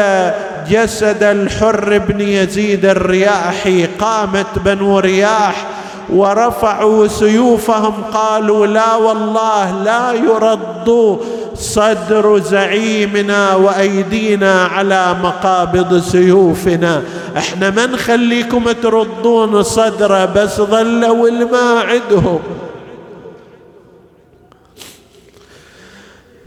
جسد 0.68 1.22
الحر 1.22 1.98
بن 1.98 2.20
يزيد 2.20 2.84
الرياحي 2.84 3.86
قامت 3.86 4.58
بنو 4.64 4.98
رياح 4.98 5.66
ورفعوا 6.12 7.06
سيوفهم 7.06 7.94
قالوا 8.12 8.66
لا 8.66 8.94
والله 8.94 9.82
لا 9.82 10.12
يرد 10.12 11.18
صدر 11.58 12.38
زعيمنا 12.38 13.54
وأيدينا 13.54 14.64
على 14.64 15.16
مقابض 15.22 16.00
سيوفنا. 16.00 17.02
إحنا 17.36 17.70
ما 17.70 17.86
نخليكم 17.86 18.72
تردون 18.82 19.62
صدره 19.62 20.24
بس 20.24 20.60
ظلوا 20.60 21.28
الماء 21.28 21.86
عندهم 21.86 22.40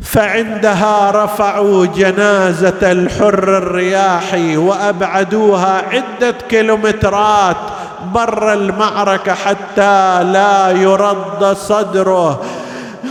فعندها 0.03 1.12
رفعوا 1.24 1.86
جنازة 1.86 2.91
الحر 2.91 3.57
الرياحي 3.57 4.57
وأبعدوها 4.57 5.84
عدة 5.91 6.36
كيلومترات 6.49 7.57
بر 8.14 8.53
المعركة 8.53 9.34
حتى 9.34 10.24
لا 10.24 10.72
يرد 10.72 11.57
صدره. 11.57 12.43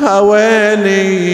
هويلي 0.02 1.30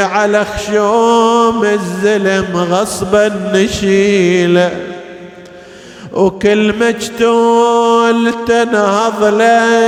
على 0.00 0.44
خشوم 0.44 1.64
الزلم 1.64 2.56
غصبا 2.56 3.28
نشيله 3.54 4.70
وكل 6.12 6.74
مجتول 6.74 8.34
تنهض 8.46 9.24
له 9.24 9.80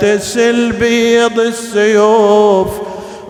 تسل 0.00 0.72
بيض 0.72 1.40
السيوف 1.40 2.68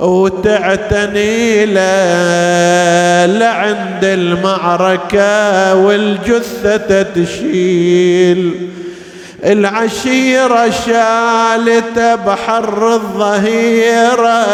وتعتني 0.02 1.66
له 1.66 3.26
لعند 3.26 4.04
المعركة 4.04 5.74
والجثة 5.74 7.02
تشيل 7.02 8.68
العشيرة 9.44 10.70
شالت 10.86 12.18
بحر 12.26 12.94
الظهيرة 12.94 14.44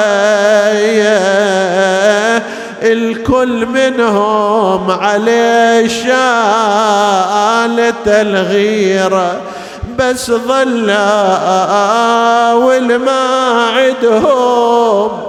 الكل 2.83 3.67
منهم 3.67 4.91
عليه 4.91 5.89
شالت 5.89 7.29
الغيرة. 8.07 9.41
بس 9.99 10.31
ظلا 10.31 11.03
والما 12.53 13.21
عدهم 13.77 15.28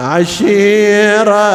عشيرة 0.00 1.50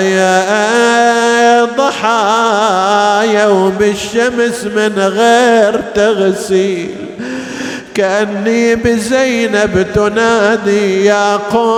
يا 0.00 1.64
ضحايا 1.64 3.46
وبالشمس 3.46 4.64
من 4.64 4.98
غير 4.98 5.80
تغسيل. 5.94 6.94
كأني 7.94 8.74
بزينب 8.74 9.86
تنادي 9.94 11.04
يا 11.04 11.36
قوم 11.36 11.70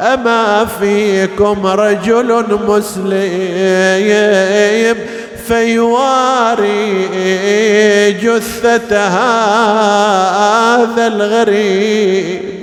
أما 0.00 0.66
فيكم 0.80 1.66
رجل 1.66 2.58
مسلم؟ 2.68 3.18
فيواري 5.48 7.08
جثة 8.12 9.06
هذا 9.08 11.06
الغريب. 11.06 12.58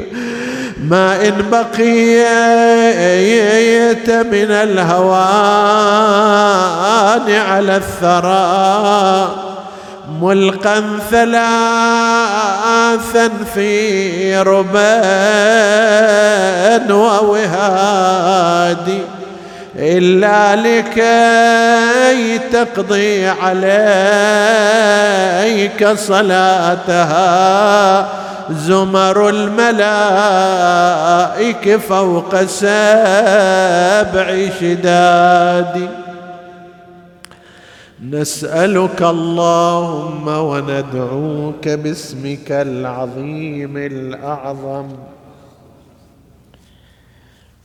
ما 0.83 1.27
إن 1.27 1.49
بقيت 1.51 1.79
من 4.09 4.51
الهوان 4.51 5.15
على 7.31 7.75
الثرى 7.75 9.35
ملقا 10.21 10.99
ثلاثا 11.11 11.45
في 13.55 14.37
ربان 14.37 15.81
ووهادي. 16.91 18.35
إلا 19.77 20.55
لكي 20.55 22.37
تقضي 22.37 23.27
عليك 23.27 23.57
صلاتها. 25.87 27.45
زمر 28.51 29.29
الملائك 29.29 29.75
فوق 31.75 32.43
سبع 32.43 32.67
شداد. 34.59 35.89
نسألك 38.09 39.01
اللهم 39.01 40.27
وندعوك 40.27 41.67
باسمك 41.67 42.51
العظيم 42.51 43.77
الأعظم. 43.77 44.87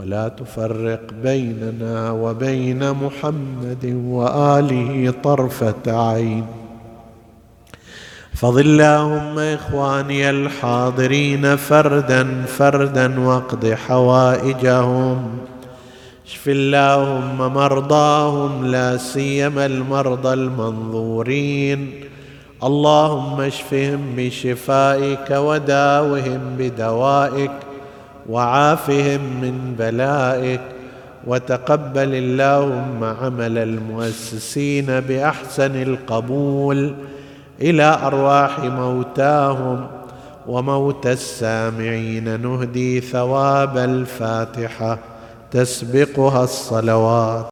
ولا 0.00 0.28
تفرق 0.28 1.00
بيننا 1.22 2.10
وبين 2.10 2.92
محمد 2.92 3.84
وآله 4.06 5.14
طرفة 5.24 5.84
عين. 5.86 6.46
فضل 8.34 8.60
اللهم 8.60 9.38
إخواني 9.38 10.30
الحاضرين 10.30 11.56
فردا 11.56 12.44
فردا 12.46 13.20
واقض 13.20 13.66
حوائجهم. 13.66 15.28
اشف 16.26 16.48
اللهم 16.48 17.54
مرضاهم 17.54 18.66
لا 18.66 18.96
سيما 18.96 19.66
المرضى 19.66 20.32
المنظورين. 20.32 21.90
اللهم 22.62 23.40
اشفهم 23.40 24.00
بشفائك 24.16 25.30
وداوهم 25.30 26.40
بدوائك. 26.58 27.69
وعافهم 28.28 29.20
من 29.40 29.74
بلائك 29.78 30.60
وتقبل 31.26 32.14
اللهم 32.14 33.04
عمل 33.04 33.58
المؤسسين 33.58 34.86
بأحسن 34.86 35.82
القبول 35.82 36.94
إلى 37.60 37.98
أرواح 38.02 38.60
موتاهم 38.60 39.86
وموتى 40.46 41.12
السامعين 41.12 42.40
نهدي 42.40 43.00
ثواب 43.00 43.78
الفاتحة. 43.78 44.98
تسبقها 45.50 46.44
الصلوات. 46.44 47.46